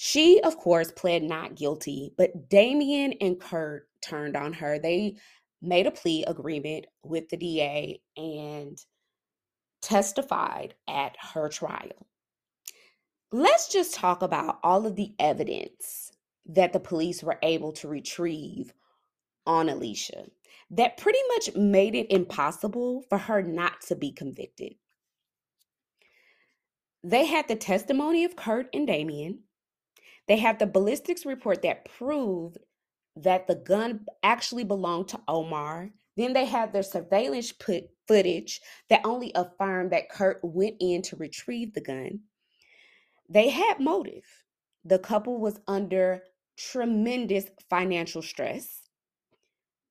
She, 0.00 0.40
of 0.44 0.56
course, 0.58 0.92
pled 0.92 1.24
not 1.24 1.56
guilty, 1.56 2.14
but 2.16 2.48
Damien 2.48 3.14
and 3.20 3.40
Kurt 3.40 3.88
turned 4.00 4.36
on 4.36 4.52
her. 4.52 4.78
They 4.78 5.16
made 5.60 5.88
a 5.88 5.90
plea 5.90 6.22
agreement 6.24 6.86
with 7.02 7.28
the 7.28 7.36
DA 7.36 8.00
and 8.16 8.78
testified 9.82 10.74
at 10.88 11.16
her 11.34 11.48
trial. 11.48 12.06
Let's 13.32 13.72
just 13.72 13.92
talk 13.92 14.22
about 14.22 14.60
all 14.62 14.86
of 14.86 14.94
the 14.94 15.16
evidence 15.18 16.12
that 16.46 16.72
the 16.72 16.78
police 16.78 17.24
were 17.24 17.40
able 17.42 17.72
to 17.72 17.88
retrieve 17.88 18.72
on 19.46 19.68
Alicia 19.68 20.26
that 20.70 20.96
pretty 20.96 21.18
much 21.34 21.56
made 21.56 21.96
it 21.96 22.12
impossible 22.12 23.02
for 23.08 23.18
her 23.18 23.42
not 23.42 23.80
to 23.88 23.96
be 23.96 24.12
convicted. 24.12 24.76
They 27.02 27.24
had 27.24 27.48
the 27.48 27.56
testimony 27.56 28.24
of 28.24 28.36
Kurt 28.36 28.68
and 28.72 28.86
Damien. 28.86 29.40
They 30.28 30.36
had 30.36 30.58
the 30.58 30.66
ballistics 30.66 31.26
report 31.26 31.62
that 31.62 31.86
proved 31.98 32.58
that 33.16 33.46
the 33.46 33.56
gun 33.56 34.06
actually 34.22 34.64
belonged 34.64 35.08
to 35.08 35.20
Omar. 35.28 35.90
Then 36.16 36.32
they 36.32 36.44
had 36.44 36.72
their 36.72 36.82
surveillance 36.82 37.52
put 37.52 37.84
footage 38.06 38.60
that 38.90 39.02
only 39.04 39.32
affirmed 39.34 39.92
that 39.92 40.10
Kurt 40.10 40.40
went 40.42 40.76
in 40.80 41.02
to 41.02 41.16
retrieve 41.16 41.74
the 41.74 41.80
gun. 41.80 42.20
They 43.28 43.50
had 43.50 43.80
motive. 43.80 44.24
The 44.84 44.98
couple 44.98 45.38
was 45.40 45.60
under 45.66 46.22
tremendous 46.56 47.46
financial 47.70 48.22
stress. 48.22 48.82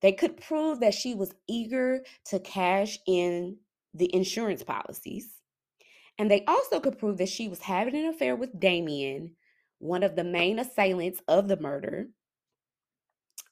They 0.02 0.12
could 0.12 0.38
prove 0.42 0.80
that 0.82 0.94
she 0.94 1.16
was 1.16 1.34
eager 1.48 2.04
to 2.26 2.40
cash 2.40 3.00
in 3.08 3.58
the 3.94 4.14
insurance 4.14 4.64
policies. 4.64 5.30
And 6.20 6.30
they 6.30 6.44
also 6.46 6.80
could 6.80 7.00
prove 7.00 7.18
that 7.18 7.30
she 7.30 7.48
was 7.48 7.62
having 7.62 7.96
an 7.96 8.08
affair 8.08 8.36
with 8.36 8.60
Damien, 8.60 9.36
one 9.80 10.04
of 10.04 10.16
the 10.16 10.24
main 10.24 10.60
assailants 10.60 11.22
of 11.28 11.48
the 11.48 11.58
murder, 11.58 12.08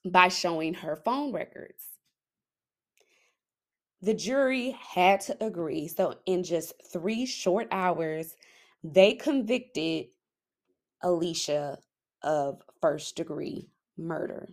by 0.05 0.27
showing 0.27 0.75
her 0.75 0.95
phone 0.95 1.33
records. 1.33 1.83
The 4.01 4.13
jury 4.13 4.71
had 4.71 5.21
to 5.21 5.43
agree. 5.43 5.87
So, 5.87 6.15
in 6.25 6.43
just 6.43 6.73
three 6.93 7.25
short 7.25 7.67
hours, 7.71 8.35
they 8.83 9.15
convicted 9.15 10.07
Alicia 11.01 11.79
of 12.21 12.61
first 12.81 13.15
degree 13.15 13.69
murder. 13.97 14.49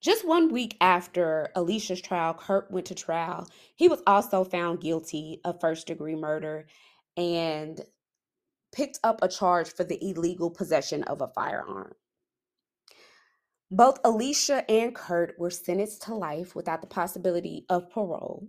Just 0.00 0.26
one 0.26 0.52
week 0.52 0.76
after 0.80 1.50
Alicia's 1.56 2.00
trial, 2.00 2.34
Kurt 2.34 2.70
went 2.70 2.86
to 2.86 2.94
trial. 2.94 3.48
He 3.76 3.88
was 3.88 4.02
also 4.06 4.44
found 4.44 4.80
guilty 4.80 5.40
of 5.44 5.60
first 5.60 5.88
degree 5.88 6.14
murder 6.16 6.66
and 7.16 7.80
picked 8.72 8.98
up 9.04 9.20
a 9.22 9.28
charge 9.28 9.72
for 9.72 9.84
the 9.84 9.98
illegal 10.02 10.50
possession 10.50 11.02
of 11.04 11.20
a 11.20 11.28
firearm. 11.28 11.94
Both 13.70 13.98
Alicia 14.04 14.70
and 14.70 14.94
Kurt 14.94 15.38
were 15.38 15.50
sentenced 15.50 16.02
to 16.02 16.14
life 16.14 16.54
without 16.54 16.80
the 16.80 16.86
possibility 16.86 17.66
of 17.68 17.90
parole. 17.90 18.48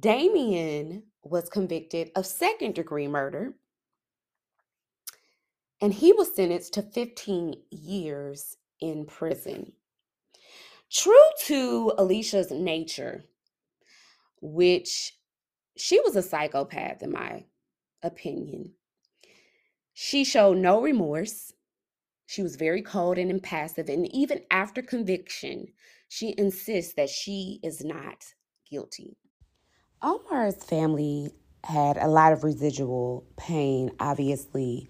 Damien 0.00 1.04
was 1.22 1.48
convicted 1.48 2.10
of 2.16 2.26
second 2.26 2.74
degree 2.74 3.08
murder 3.08 3.54
and 5.80 5.92
he 5.92 6.12
was 6.12 6.34
sentenced 6.34 6.74
to 6.74 6.82
15 6.82 7.54
years 7.70 8.56
in 8.80 9.04
prison. 9.06 9.72
True 10.90 11.14
to 11.46 11.92
Alicia's 11.98 12.50
nature, 12.50 13.24
which 14.40 15.18
she 15.76 16.00
was 16.00 16.16
a 16.16 16.22
psychopath, 16.22 17.02
in 17.02 17.12
my 17.12 17.44
opinion, 18.02 18.72
she 19.94 20.24
showed 20.24 20.58
no 20.58 20.82
remorse. 20.82 21.52
She 22.26 22.42
was 22.42 22.56
very 22.56 22.82
cold 22.82 23.16
and 23.16 23.30
impassive. 23.30 23.88
And 23.88 24.12
even 24.14 24.42
after 24.50 24.82
conviction, 24.82 25.68
she 26.08 26.34
insists 26.36 26.94
that 26.94 27.08
she 27.08 27.60
is 27.62 27.84
not 27.84 28.34
guilty. 28.68 29.16
Omar's 30.02 30.62
family 30.62 31.30
had 31.62 31.96
a 31.96 32.08
lot 32.08 32.32
of 32.32 32.44
residual 32.44 33.24
pain, 33.36 33.90
obviously, 33.98 34.88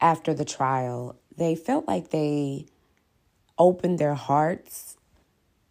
after 0.00 0.32
the 0.32 0.44
trial, 0.44 1.18
they 1.36 1.54
felt 1.54 1.86
like 1.86 2.10
they 2.10 2.66
opened 3.58 3.98
their 3.98 4.14
hearts 4.14 4.96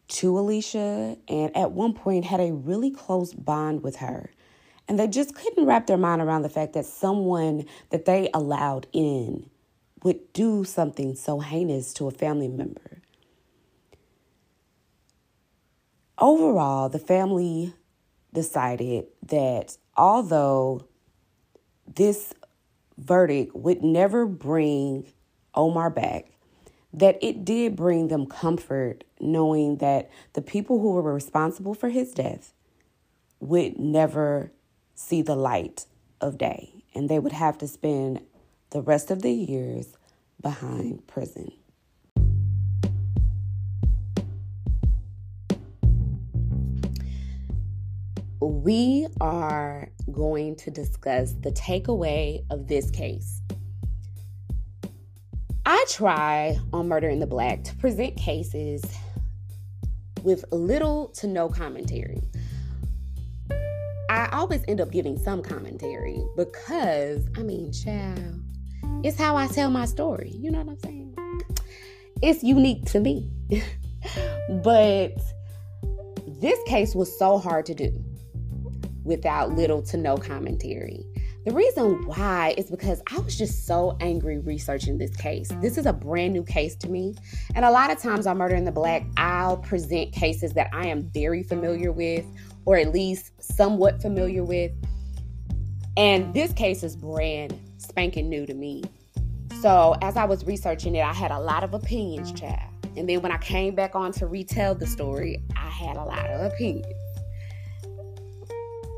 to 0.07 0.37
Alicia 0.37 1.17
and 1.27 1.55
at 1.55 1.71
one 1.71 1.93
point 1.93 2.25
had 2.25 2.39
a 2.39 2.53
really 2.53 2.91
close 2.91 3.33
bond 3.33 3.81
with 3.81 3.97
her. 3.97 4.31
And 4.87 4.99
they 4.99 5.07
just 5.07 5.33
couldn't 5.33 5.65
wrap 5.65 5.87
their 5.87 5.97
mind 5.97 6.21
around 6.21 6.41
the 6.41 6.49
fact 6.49 6.73
that 6.73 6.85
someone 6.85 7.65
that 7.89 8.05
they 8.05 8.29
allowed 8.33 8.87
in 8.91 9.49
would 10.03 10.33
do 10.33 10.63
something 10.63 11.15
so 11.15 11.39
heinous 11.39 11.93
to 11.93 12.07
a 12.07 12.11
family 12.11 12.49
member. 12.49 13.01
Overall, 16.17 16.89
the 16.89 16.99
family 16.99 17.73
decided 18.33 19.05
that 19.27 19.77
although 19.95 20.85
this 21.95 22.33
verdict 22.97 23.55
would 23.55 23.83
never 23.83 24.25
bring 24.25 25.11
Omar 25.55 25.89
back, 25.89 26.31
that 26.93 27.17
it 27.21 27.43
did 27.43 27.75
bring 27.75 28.07
them 28.07 28.25
comfort 28.25 29.03
knowing 29.19 29.77
that 29.77 30.09
the 30.33 30.41
people 30.41 30.79
who 30.79 30.91
were 30.91 31.13
responsible 31.13 31.73
for 31.73 31.89
his 31.89 32.11
death 32.13 32.53
would 33.39 33.79
never 33.79 34.51
see 34.95 35.21
the 35.21 35.35
light 35.35 35.85
of 36.21 36.37
day 36.37 36.83
and 36.93 37.09
they 37.09 37.19
would 37.19 37.31
have 37.31 37.57
to 37.59 37.67
spend 37.67 38.21
the 38.71 38.81
rest 38.81 39.11
of 39.11 39.21
the 39.21 39.31
years 39.31 39.97
behind 40.41 41.05
prison. 41.07 41.51
we 48.63 49.07
are 49.19 49.89
going 50.11 50.55
to 50.55 50.71
discuss 50.71 51.33
the 51.41 51.51
takeaway 51.51 52.43
of 52.49 52.67
this 52.67 52.89
case. 52.91 53.41
I 55.65 55.85
try 55.89 56.57
on 56.71 56.87
Murder 56.87 57.09
in 57.09 57.19
the 57.19 57.27
Black 57.27 57.63
to 57.65 57.75
present 57.75 58.15
cases 58.17 58.83
with 60.23 60.45
little 60.51 61.07
to 61.15 61.27
no 61.27 61.49
commentary. 61.49 62.21
I 64.13 64.29
always 64.31 64.63
end 64.67 64.79
up 64.79 64.91
giving 64.91 65.17
some 65.17 65.41
commentary 65.41 66.23
because, 66.37 67.27
I 67.35 67.41
mean, 67.41 67.71
child, 67.73 68.43
it's 69.03 69.17
how 69.17 69.35
I 69.35 69.47
tell 69.47 69.71
my 69.71 69.85
story. 69.85 70.29
You 70.35 70.51
know 70.51 70.59
what 70.61 70.73
I'm 70.73 70.79
saying? 70.79 71.17
It's 72.21 72.43
unique 72.43 72.85
to 72.91 72.99
me. 72.99 73.31
but 74.63 75.19
this 76.27 76.59
case 76.67 76.93
was 76.93 77.17
so 77.17 77.39
hard 77.39 77.65
to 77.65 77.73
do 77.73 77.91
without 79.03 79.53
little 79.53 79.81
to 79.81 79.97
no 79.97 80.15
commentary 80.15 81.03
The 81.45 81.51
reason 81.51 82.05
why 82.05 82.53
is 82.57 82.69
because 82.69 83.01
I 83.11 83.19
was 83.19 83.35
just 83.35 83.65
so 83.65 83.97
angry 83.99 84.37
researching 84.37 84.99
this 84.99 85.15
case. 85.15 85.49
This 85.59 85.77
is 85.77 85.87
a 85.87 85.91
brand 85.91 86.33
new 86.33 86.43
case 86.43 86.75
to 86.77 86.89
me. 86.89 87.15
And 87.55 87.65
a 87.65 87.71
lot 87.71 87.91
of 87.91 87.97
times 87.97 88.27
on 88.27 88.37
Murder 88.37 88.55
in 88.55 88.63
the 88.63 88.71
Black, 88.71 89.05
I'll 89.17 89.57
present 89.57 90.13
cases 90.13 90.53
that 90.53 90.69
I 90.71 90.85
am 90.85 91.09
very 91.13 91.41
familiar 91.41 91.91
with, 91.91 92.25
or 92.65 92.77
at 92.77 92.93
least 92.93 93.31
somewhat 93.41 94.01
familiar 94.01 94.43
with. 94.43 94.71
And 95.97 96.33
this 96.33 96.53
case 96.53 96.83
is 96.83 96.95
brand 96.95 97.59
spanking 97.77 98.29
new 98.29 98.45
to 98.45 98.53
me. 98.53 98.83
So 99.61 99.95
as 100.01 100.17
I 100.17 100.25
was 100.25 100.45
researching 100.45 100.95
it, 100.95 101.01
I 101.01 101.13
had 101.13 101.31
a 101.31 101.39
lot 101.39 101.63
of 101.63 101.73
opinions, 101.73 102.31
child. 102.31 102.69
And 102.95 103.07
then 103.07 103.21
when 103.21 103.31
I 103.31 103.37
came 103.37 103.75
back 103.75 103.95
on 103.95 104.11
to 104.13 104.27
retell 104.27 104.75
the 104.75 104.85
story, 104.85 105.41
I 105.55 105.69
had 105.69 105.95
a 105.95 106.03
lot 106.03 106.25
of 106.29 106.51
opinions. 106.51 106.93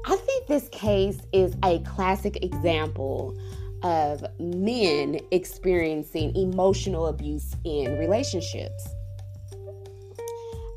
I 0.07 0.15
think 0.17 0.47
this 0.47 0.69
case 0.69 1.19
is 1.33 1.55
a 1.63 1.79
classic 1.79 2.43
example 2.43 3.37
of 3.83 4.23
men 4.39 5.19
experiencing 5.31 6.35
emotional 6.35 7.07
abuse 7.07 7.55
in 7.63 7.97
relationships. 7.97 8.87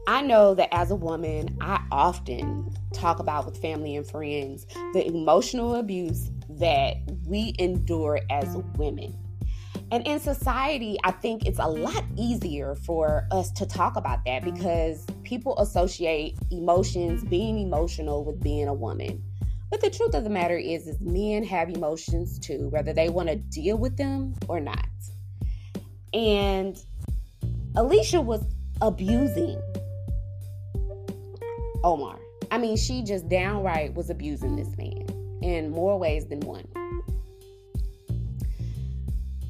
I 0.09 0.23
know 0.23 0.55
that 0.55 0.75
as 0.75 0.91
a 0.91 0.95
woman, 0.95 1.59
I 1.61 1.85
often 1.93 2.75
talk 2.95 3.19
about 3.19 3.45
with 3.45 3.61
family 3.61 3.95
and 3.95 4.09
friends 4.09 4.67
the 4.95 5.07
emotional 5.07 5.75
abuse 5.75 6.31
that 6.49 6.95
we 7.27 7.55
endure 7.59 8.19
as 8.31 8.57
women. 8.79 9.15
And 9.93 10.07
in 10.07 10.19
society, 10.19 10.97
I 11.05 11.11
think 11.11 11.45
it's 11.45 11.59
a 11.59 11.69
lot 11.69 12.07
easier 12.17 12.75
for 12.75 13.29
us 13.31 13.51
to 13.53 13.67
talk 13.67 13.97
about 13.97 14.25
that 14.25 14.45
because 14.45 15.05
people 15.25 15.59
associate 15.59 16.39
emotions, 16.51 17.23
being 17.25 17.59
emotional, 17.59 18.25
with 18.25 18.43
being 18.43 18.67
a 18.67 18.75
woman. 18.75 19.23
But 19.71 19.83
the 19.83 19.91
truth 19.91 20.15
of 20.15 20.25
the 20.25 20.31
matter 20.31 20.57
is, 20.57 20.87
is 20.87 20.99
men 21.03 21.45
have 21.45 21.69
emotions 21.69 22.39
too, 22.39 22.71
whether 22.71 22.95
they 22.95 23.11
want 23.11 23.29
to 23.29 23.37
deal 23.37 23.77
with 23.77 23.99
them 23.99 24.33
or 24.49 24.59
not. 24.59 24.89
And 26.15 26.83
Alicia 27.77 28.23
was 28.23 28.43
abusing 28.81 29.61
Omar. 31.85 32.19
I 32.51 32.59
mean, 32.59 32.77
she 32.77 33.03
just 33.03 33.29
downright 33.29 33.95
was 33.95 34.11
abusing 34.11 34.57
this 34.57 34.77
man 34.77 35.07
in 35.43 35.71
more 35.71 35.99
ways 35.99 36.27
than 36.27 36.41
one 36.41 36.65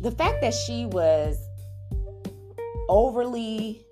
the 0.01 0.11
fact 0.13 0.41
that 0.41 0.55
she 0.55 0.87
was 0.87 1.37
overly 2.89 3.85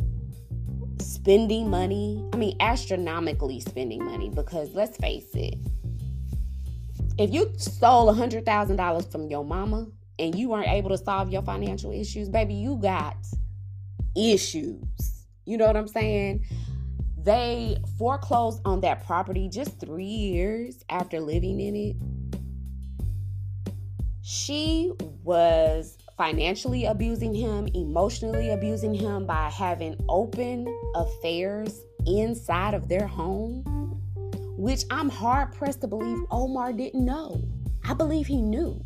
spending 1.00 1.68
money, 1.68 2.24
I 2.32 2.36
mean, 2.36 2.56
astronomically 2.60 3.60
spending 3.60 4.04
money, 4.04 4.30
because 4.30 4.72
let's 4.74 4.96
face 4.96 5.34
it, 5.34 5.56
if 7.18 7.32
you 7.32 7.52
stole 7.56 8.12
$100,000 8.14 9.12
from 9.12 9.28
your 9.28 9.44
mama 9.44 9.86
and 10.18 10.34
you 10.34 10.48
weren't 10.50 10.68
able 10.68 10.90
to 10.90 10.98
solve 10.98 11.30
your 11.30 11.42
financial 11.42 11.90
issues, 11.90 12.28
baby, 12.28 12.54
you 12.54 12.76
got 12.76 13.16
issues. 14.16 15.26
You 15.44 15.58
know 15.58 15.66
what 15.66 15.76
I'm 15.76 15.88
saying? 15.88 16.44
They 17.26 17.76
foreclosed 17.98 18.60
on 18.64 18.82
that 18.82 19.04
property 19.04 19.48
just 19.48 19.80
three 19.80 20.04
years 20.04 20.84
after 20.88 21.18
living 21.18 21.58
in 21.58 21.74
it. 21.74 21.96
She 24.22 24.92
was 25.24 25.98
financially 26.16 26.84
abusing 26.84 27.34
him, 27.34 27.66
emotionally 27.74 28.50
abusing 28.50 28.94
him 28.94 29.26
by 29.26 29.50
having 29.50 29.96
open 30.08 30.68
affairs 30.94 31.80
inside 32.06 32.74
of 32.74 32.88
their 32.88 33.08
home, 33.08 33.64
which 34.56 34.84
I'm 34.92 35.08
hard 35.08 35.52
pressed 35.52 35.80
to 35.80 35.88
believe 35.88 36.18
Omar 36.30 36.74
didn't 36.74 37.04
know. 37.04 37.42
I 37.84 37.94
believe 37.94 38.28
he 38.28 38.40
knew. 38.40 38.80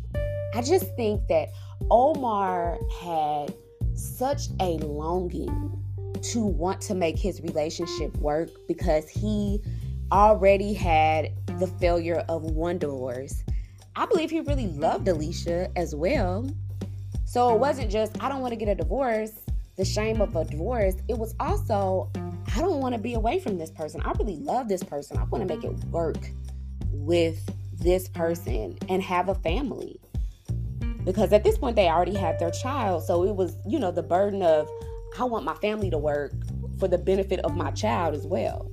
I 0.55 0.63
just 0.63 0.87
think 0.95 1.27
that 1.27 1.49
Omar 1.91 2.79
had 3.03 3.53
such 3.93 4.47
a 4.59 4.77
longing 4.79 5.80
to 6.23 6.45
want 6.45 6.81
to 6.81 6.95
make 6.95 7.17
his 7.17 7.41
relationship 7.41 8.15
work 8.17 8.49
because 8.67 9.09
he 9.09 9.61
already 10.11 10.73
had 10.73 11.31
the 11.59 11.67
failure 11.67 12.23
of 12.27 12.43
one 12.43 12.77
divorce 12.77 13.43
I 13.95 14.05
believe 14.05 14.31
he 14.31 14.39
really 14.39 14.67
loved 14.67 15.07
Alicia 15.07 15.69
as 15.75 15.93
well. 15.93 16.49
So 17.25 17.53
it 17.53 17.59
wasn't 17.59 17.91
just, 17.91 18.21
I 18.23 18.29
don't 18.29 18.41
want 18.41 18.53
to 18.53 18.55
get 18.55 18.69
a 18.69 18.75
divorce, 18.75 19.31
the 19.77 19.85
shame 19.85 20.21
of 20.21 20.35
a 20.35 20.45
divorce. 20.45 20.95
It 21.09 21.17
was 21.17 21.35
also, 21.39 22.09
I 22.55 22.59
don't 22.59 22.79
want 22.79 22.95
to 22.95 23.01
be 23.01 23.13
away 23.15 23.39
from 23.39 23.57
this 23.57 23.69
person. 23.69 24.01
I 24.01 24.11
really 24.11 24.37
love 24.37 24.69
this 24.69 24.83
person. 24.83 25.17
I 25.17 25.23
want 25.23 25.47
to 25.47 25.55
make 25.55 25.63
it 25.63 25.71
work 25.85 26.17
with 26.91 27.49
this 27.79 28.07
person 28.07 28.77
and 28.87 29.01
have 29.01 29.27
a 29.27 29.35
family. 29.35 29.99
Because 31.03 31.33
at 31.33 31.43
this 31.43 31.57
point, 31.57 31.75
they 31.75 31.89
already 31.89 32.15
had 32.15 32.39
their 32.39 32.51
child. 32.51 33.03
So 33.03 33.23
it 33.23 33.35
was, 33.35 33.57
you 33.67 33.79
know, 33.79 33.91
the 33.91 34.03
burden 34.03 34.41
of, 34.41 34.69
I 35.19 35.23
want 35.25 35.45
my 35.45 35.55
family 35.55 35.89
to 35.89 35.97
work 35.97 36.33
for 36.79 36.87
the 36.87 36.97
benefit 36.97 37.39
of 37.41 37.55
my 37.55 37.71
child 37.71 38.15
as 38.15 38.25
well. 38.25 38.71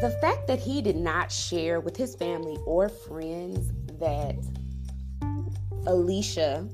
the 0.00 0.10
fact 0.10 0.46
that 0.46 0.60
he 0.60 0.80
did 0.80 0.96
not 0.96 1.32
share 1.32 1.80
with 1.80 1.96
his 1.96 2.14
family 2.14 2.56
or 2.66 2.88
friends 2.88 3.72
that 3.98 4.36
Alicia 5.86 6.68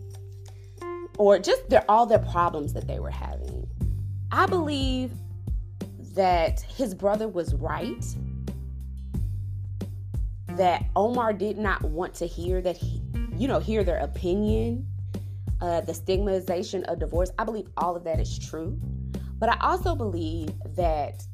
or 1.17 1.39
just 1.39 1.69
their, 1.71 1.85
all 1.89 2.05
their 2.05 2.19
problems 2.19 2.75
that 2.75 2.87
they 2.87 2.99
were 2.99 3.11
having, 3.11 3.67
I 4.31 4.47
believe 4.47 5.13
that 6.15 6.61
his 6.61 6.95
brother 6.95 7.27
was 7.27 7.55
right. 7.55 8.05
That 10.49 10.85
Omar 10.95 11.33
did 11.33 11.57
not 11.57 11.83
want 11.83 12.15
to 12.17 12.27
hear 12.27 12.61
that 12.61 12.77
he, 12.77 13.03
you 13.37 13.49
know, 13.49 13.59
hear 13.59 13.85
their 13.85 13.99
opinion, 13.99 14.87
uh, 15.65 15.81
the 15.81 15.95
stigmatization 15.95 16.85
of 16.85 16.99
divorce. 16.99 17.31
I 17.39 17.45
believe 17.45 17.69
all 17.79 17.97
of 17.97 18.05
that 18.05 18.21
is 18.21 18.39
true. 18.39 18.79
But 19.39 19.49
I 19.49 19.57
also 19.63 19.95
believe 19.95 20.51
that 20.77 21.25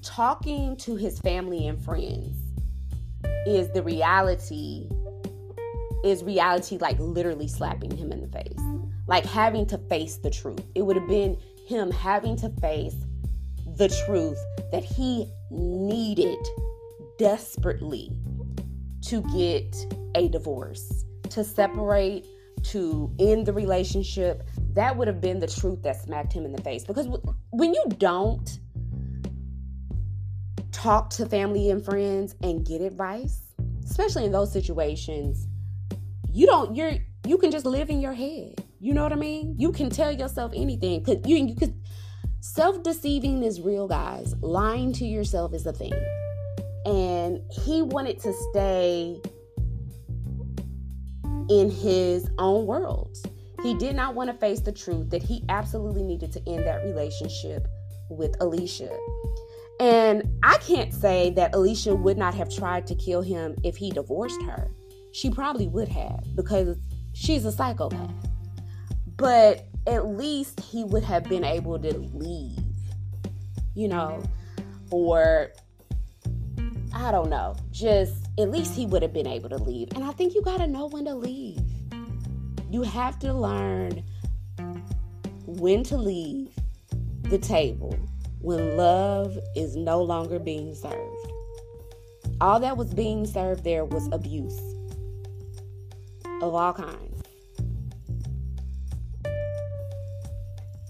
talking 0.00 0.76
to 0.76 0.94
his 0.94 1.18
family 1.18 1.66
and 1.66 1.82
friends 1.84 2.36
is 3.46 3.68
the 3.72 3.82
reality 3.82 4.88
is 6.04 6.22
reality 6.22 6.78
like 6.78 6.98
literally 7.00 7.48
slapping 7.48 7.90
him 7.96 8.12
in 8.12 8.20
the 8.20 8.28
face 8.28 8.60
like 9.06 9.24
having 9.24 9.64
to 9.66 9.78
face 9.88 10.18
the 10.18 10.28
truth 10.28 10.60
it 10.74 10.82
would 10.82 10.96
have 10.96 11.08
been 11.08 11.38
him 11.66 11.90
having 11.90 12.36
to 12.36 12.50
face 12.60 12.96
the 13.76 13.88
truth 14.06 14.38
that 14.70 14.84
he 14.84 15.26
needed 15.50 16.38
desperately 17.18 18.10
to 19.00 19.22
get 19.34 19.74
a 20.14 20.28
divorce 20.28 21.04
to 21.30 21.42
separate 21.42 22.26
to 22.64 23.14
end 23.18 23.46
the 23.46 23.52
relationship 23.52 24.42
that 24.72 24.96
would 24.96 25.06
have 25.06 25.20
been 25.20 25.38
the 25.38 25.46
truth 25.46 25.82
that 25.82 26.00
smacked 26.02 26.32
him 26.32 26.44
in 26.44 26.52
the 26.52 26.62
face 26.62 26.84
because 26.84 27.06
when 27.50 27.72
you 27.74 27.84
don't 27.98 28.58
talk 30.72 31.08
to 31.10 31.26
family 31.26 31.70
and 31.70 31.84
friends 31.84 32.34
and 32.42 32.66
get 32.66 32.80
advice, 32.80 33.40
especially 33.84 34.24
in 34.24 34.32
those 34.32 34.52
situations, 34.52 35.46
you 36.32 36.46
don't 36.46 36.74
you're 36.74 36.94
you 37.26 37.38
can 37.38 37.50
just 37.50 37.64
live 37.64 37.90
in 37.90 38.00
your 38.00 38.12
head. 38.12 38.62
You 38.80 38.92
know 38.92 39.02
what 39.02 39.12
I 39.12 39.16
mean? 39.16 39.54
You 39.56 39.72
can 39.72 39.88
tell 39.88 40.12
yourself 40.12 40.52
anything. 40.54 41.02
Cause 41.04 41.16
you, 41.24 41.36
you 41.36 41.54
could 41.54 41.74
self-deceiving 42.40 43.42
is 43.42 43.60
real, 43.60 43.88
guys. 43.88 44.34
Lying 44.42 44.92
to 44.94 45.06
yourself 45.06 45.54
is 45.54 45.64
a 45.64 45.72
thing. 45.72 45.94
And 46.84 47.40
he 47.50 47.80
wanted 47.80 48.20
to 48.20 48.34
stay 48.50 49.22
in 51.48 51.70
his 51.70 52.28
own 52.38 52.66
world. 52.66 53.16
He 53.62 53.74
did 53.74 53.96
not 53.96 54.14
want 54.14 54.30
to 54.30 54.36
face 54.36 54.60
the 54.60 54.72
truth 54.72 55.10
that 55.10 55.22
he 55.22 55.42
absolutely 55.48 56.02
needed 56.02 56.32
to 56.32 56.48
end 56.48 56.66
that 56.66 56.84
relationship 56.84 57.66
with 58.10 58.36
Alicia. 58.40 58.94
And 59.80 60.38
I 60.42 60.58
can't 60.58 60.92
say 60.92 61.30
that 61.30 61.54
Alicia 61.54 61.94
would 61.94 62.18
not 62.18 62.34
have 62.34 62.54
tried 62.54 62.86
to 62.88 62.94
kill 62.94 63.22
him 63.22 63.56
if 63.64 63.76
he 63.76 63.90
divorced 63.90 64.40
her. 64.42 64.70
She 65.12 65.30
probably 65.30 65.68
would 65.68 65.88
have 65.88 66.24
because 66.36 66.76
she's 67.12 67.44
a 67.44 67.52
psychopath. 67.52 68.10
But 69.16 69.66
at 69.86 70.06
least 70.06 70.60
he 70.60 70.84
would 70.84 71.04
have 71.04 71.24
been 71.24 71.44
able 71.44 71.78
to 71.78 71.98
leave, 72.14 72.58
you 73.74 73.88
know, 73.88 74.22
or 74.90 75.52
I 76.94 77.10
don't 77.10 77.30
know, 77.30 77.56
just 77.70 78.23
at 78.38 78.50
least 78.50 78.74
he 78.74 78.86
would 78.86 79.02
have 79.02 79.12
been 79.12 79.26
able 79.26 79.48
to 79.48 79.56
leave. 79.56 79.88
And 79.94 80.04
I 80.04 80.12
think 80.12 80.34
you 80.34 80.42
got 80.42 80.58
to 80.58 80.66
know 80.66 80.86
when 80.86 81.04
to 81.04 81.14
leave. 81.14 81.60
You 82.70 82.82
have 82.82 83.18
to 83.20 83.32
learn 83.32 84.02
when 85.46 85.84
to 85.84 85.96
leave 85.96 86.50
the 87.22 87.38
table 87.38 87.96
when 88.40 88.76
love 88.76 89.38
is 89.54 89.76
no 89.76 90.02
longer 90.02 90.38
being 90.38 90.74
served. 90.74 91.32
All 92.40 92.58
that 92.60 92.76
was 92.76 92.92
being 92.92 93.26
served 93.26 93.62
there 93.62 93.84
was 93.84 94.08
abuse 94.12 94.58
of 96.42 96.54
all 96.54 96.72
kinds. 96.72 97.22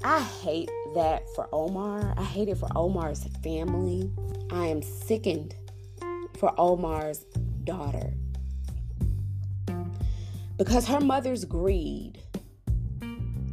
I 0.03 0.21
hate 0.21 0.71
that 0.95 1.23
for 1.35 1.49
Omar. 1.53 2.15
I 2.17 2.25
hate 2.25 2.49
it 2.49 2.57
for 2.57 2.69
Omar's 2.75 3.25
family. 3.43 4.11
I 4.51 4.67
am 4.67 4.83
sickened 4.83 5.55
for 6.45 6.53
Omar's 6.61 7.25
daughter. 7.65 8.13
Because 10.59 10.87
her 10.87 11.01
mother's 11.01 11.47
greed 11.47 12.21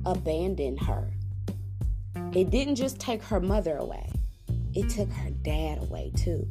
abandoned 0.05 0.81
her. 0.81 1.09
It 2.33 2.49
didn't 2.49 2.75
just 2.75 2.99
take 2.99 3.23
her 3.23 3.39
mother 3.39 3.77
away, 3.77 4.11
it 4.73 4.89
took 4.89 5.09
her 5.09 5.29
dad 5.29 5.77
away 5.77 6.11
too. 6.17 6.45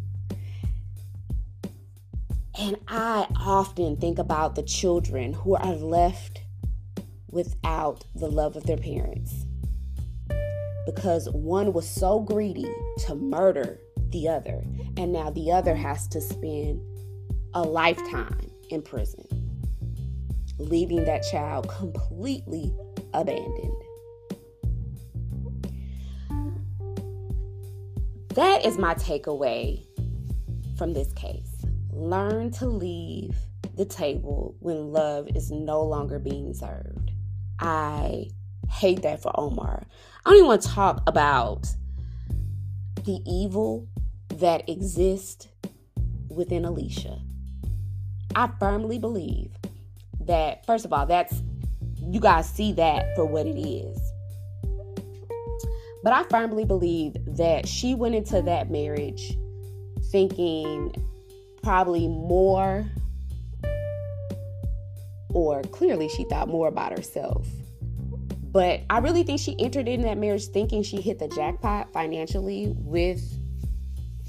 And 2.58 2.78
I 2.88 3.26
often 3.38 3.98
think 3.98 4.18
about 4.18 4.54
the 4.54 4.62
children 4.62 5.34
who 5.34 5.56
are 5.56 5.74
left 5.74 6.40
without 7.30 8.06
the 8.14 8.30
love 8.30 8.56
of 8.56 8.64
their 8.64 8.78
parents 8.78 9.44
because 10.86 11.28
one 11.28 11.74
was 11.74 11.86
so 11.86 12.18
greedy 12.18 12.66
to 13.00 13.14
murder 13.14 13.78
the 14.10 14.28
other, 14.28 14.64
and 14.96 15.12
now 15.12 15.30
the 15.30 15.52
other 15.52 15.74
has 15.74 16.06
to 16.08 16.20
spend 16.20 16.80
a 17.54 17.62
lifetime 17.62 18.50
in 18.70 18.82
prison, 18.82 19.24
leaving 20.58 21.04
that 21.04 21.22
child 21.30 21.68
completely 21.68 22.72
abandoned. 23.12 23.82
That 28.34 28.64
is 28.64 28.78
my 28.78 28.94
takeaway 28.94 29.84
from 30.78 30.92
this 30.92 31.12
case. 31.14 31.64
Learn 31.90 32.52
to 32.52 32.66
leave 32.66 33.36
the 33.76 33.84
table 33.84 34.54
when 34.60 34.92
love 34.92 35.28
is 35.34 35.50
no 35.50 35.82
longer 35.82 36.18
being 36.18 36.54
served. 36.54 37.10
I 37.58 38.28
hate 38.70 39.02
that 39.02 39.20
for 39.20 39.32
Omar. 39.38 39.84
I 40.24 40.30
don't 40.30 40.38
even 40.38 40.46
want 40.46 40.62
to 40.62 40.68
talk 40.68 41.02
about 41.06 41.66
the 43.10 43.28
evil 43.28 43.88
that 44.36 44.68
exists 44.68 45.48
within 46.28 46.64
Alicia. 46.64 47.18
I 48.36 48.48
firmly 48.60 49.00
believe 49.00 49.50
that, 50.20 50.64
first 50.64 50.84
of 50.84 50.92
all, 50.92 51.06
that's 51.06 51.42
you 51.98 52.20
guys 52.20 52.48
see 52.48 52.72
that 52.74 53.16
for 53.16 53.24
what 53.24 53.46
it 53.46 53.58
is. 53.58 53.98
But 56.04 56.12
I 56.12 56.22
firmly 56.30 56.64
believe 56.64 57.14
that 57.36 57.66
she 57.66 57.96
went 57.96 58.14
into 58.14 58.42
that 58.42 58.70
marriage 58.70 59.36
thinking 60.12 60.94
probably 61.64 62.06
more, 62.06 62.86
or 65.30 65.62
clearly 65.62 66.08
she 66.08 66.22
thought 66.30 66.46
more 66.46 66.68
about 66.68 66.96
herself. 66.96 67.44
But 68.52 68.82
I 68.90 68.98
really 68.98 69.22
think 69.22 69.40
she 69.40 69.54
entered 69.60 69.88
in 69.88 70.02
that 70.02 70.18
marriage 70.18 70.46
thinking 70.46 70.82
she 70.82 71.00
hit 71.00 71.18
the 71.18 71.28
jackpot 71.28 71.92
financially 71.92 72.74
with 72.76 73.22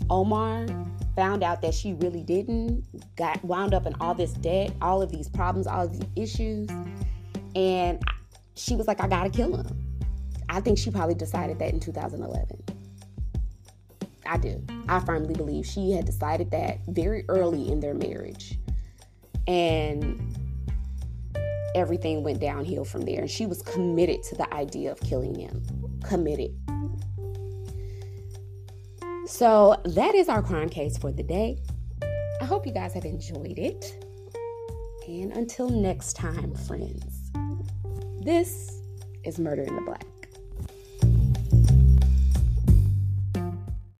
Omar. 0.09 0.67
Found 1.15 1.43
out 1.43 1.61
that 1.61 1.73
she 1.73 1.93
really 1.95 2.23
didn't, 2.23 2.85
got 3.15 3.43
wound 3.43 3.73
up 3.73 3.85
in 3.85 3.93
all 3.99 4.13
this 4.13 4.31
debt, 4.33 4.71
all 4.81 5.01
of 5.01 5.11
these 5.11 5.27
problems, 5.27 5.67
all 5.67 5.85
of 5.85 5.91
these 5.91 6.07
issues. 6.15 6.69
And 7.55 8.01
she 8.55 8.75
was 8.75 8.87
like, 8.87 9.01
I 9.01 9.07
gotta 9.07 9.29
kill 9.29 9.57
him. 9.57 9.91
I 10.47 10.61
think 10.61 10.77
she 10.77 10.91
probably 10.91 11.15
decided 11.15 11.59
that 11.59 11.73
in 11.73 11.79
2011. 11.79 12.63
I 14.25 14.37
do. 14.37 14.63
I 14.87 14.99
firmly 14.99 15.33
believe 15.33 15.65
she 15.65 15.91
had 15.91 16.05
decided 16.05 16.51
that 16.51 16.79
very 16.87 17.25
early 17.27 17.69
in 17.69 17.79
their 17.79 17.93
marriage. 17.93 18.57
And 19.47 20.37
everything 21.75 22.23
went 22.23 22.39
downhill 22.39 22.85
from 22.85 23.01
there. 23.01 23.21
And 23.21 23.29
she 23.29 23.45
was 23.45 23.61
committed 23.61 24.23
to 24.23 24.35
the 24.35 24.53
idea 24.53 24.91
of 24.91 24.99
killing 25.01 25.35
him. 25.35 25.61
Committed. 26.03 26.51
So 29.25 29.81
that 29.85 30.13
is 30.15 30.29
our 30.29 30.41
crime 30.41 30.69
case 30.69 30.97
for 30.97 31.11
the 31.11 31.23
day. 31.23 31.57
I 32.41 32.45
hope 32.45 32.65
you 32.65 32.73
guys 32.73 32.93
have 32.93 33.05
enjoyed 33.05 33.57
it. 33.57 34.05
And 35.07 35.31
until 35.31 35.69
next 35.69 36.13
time, 36.13 36.53
friends, 36.53 37.31
this 38.21 38.81
is 39.23 39.39
Murder 39.39 39.63
in 39.63 39.75
the 39.75 39.81
Black. 39.81 40.05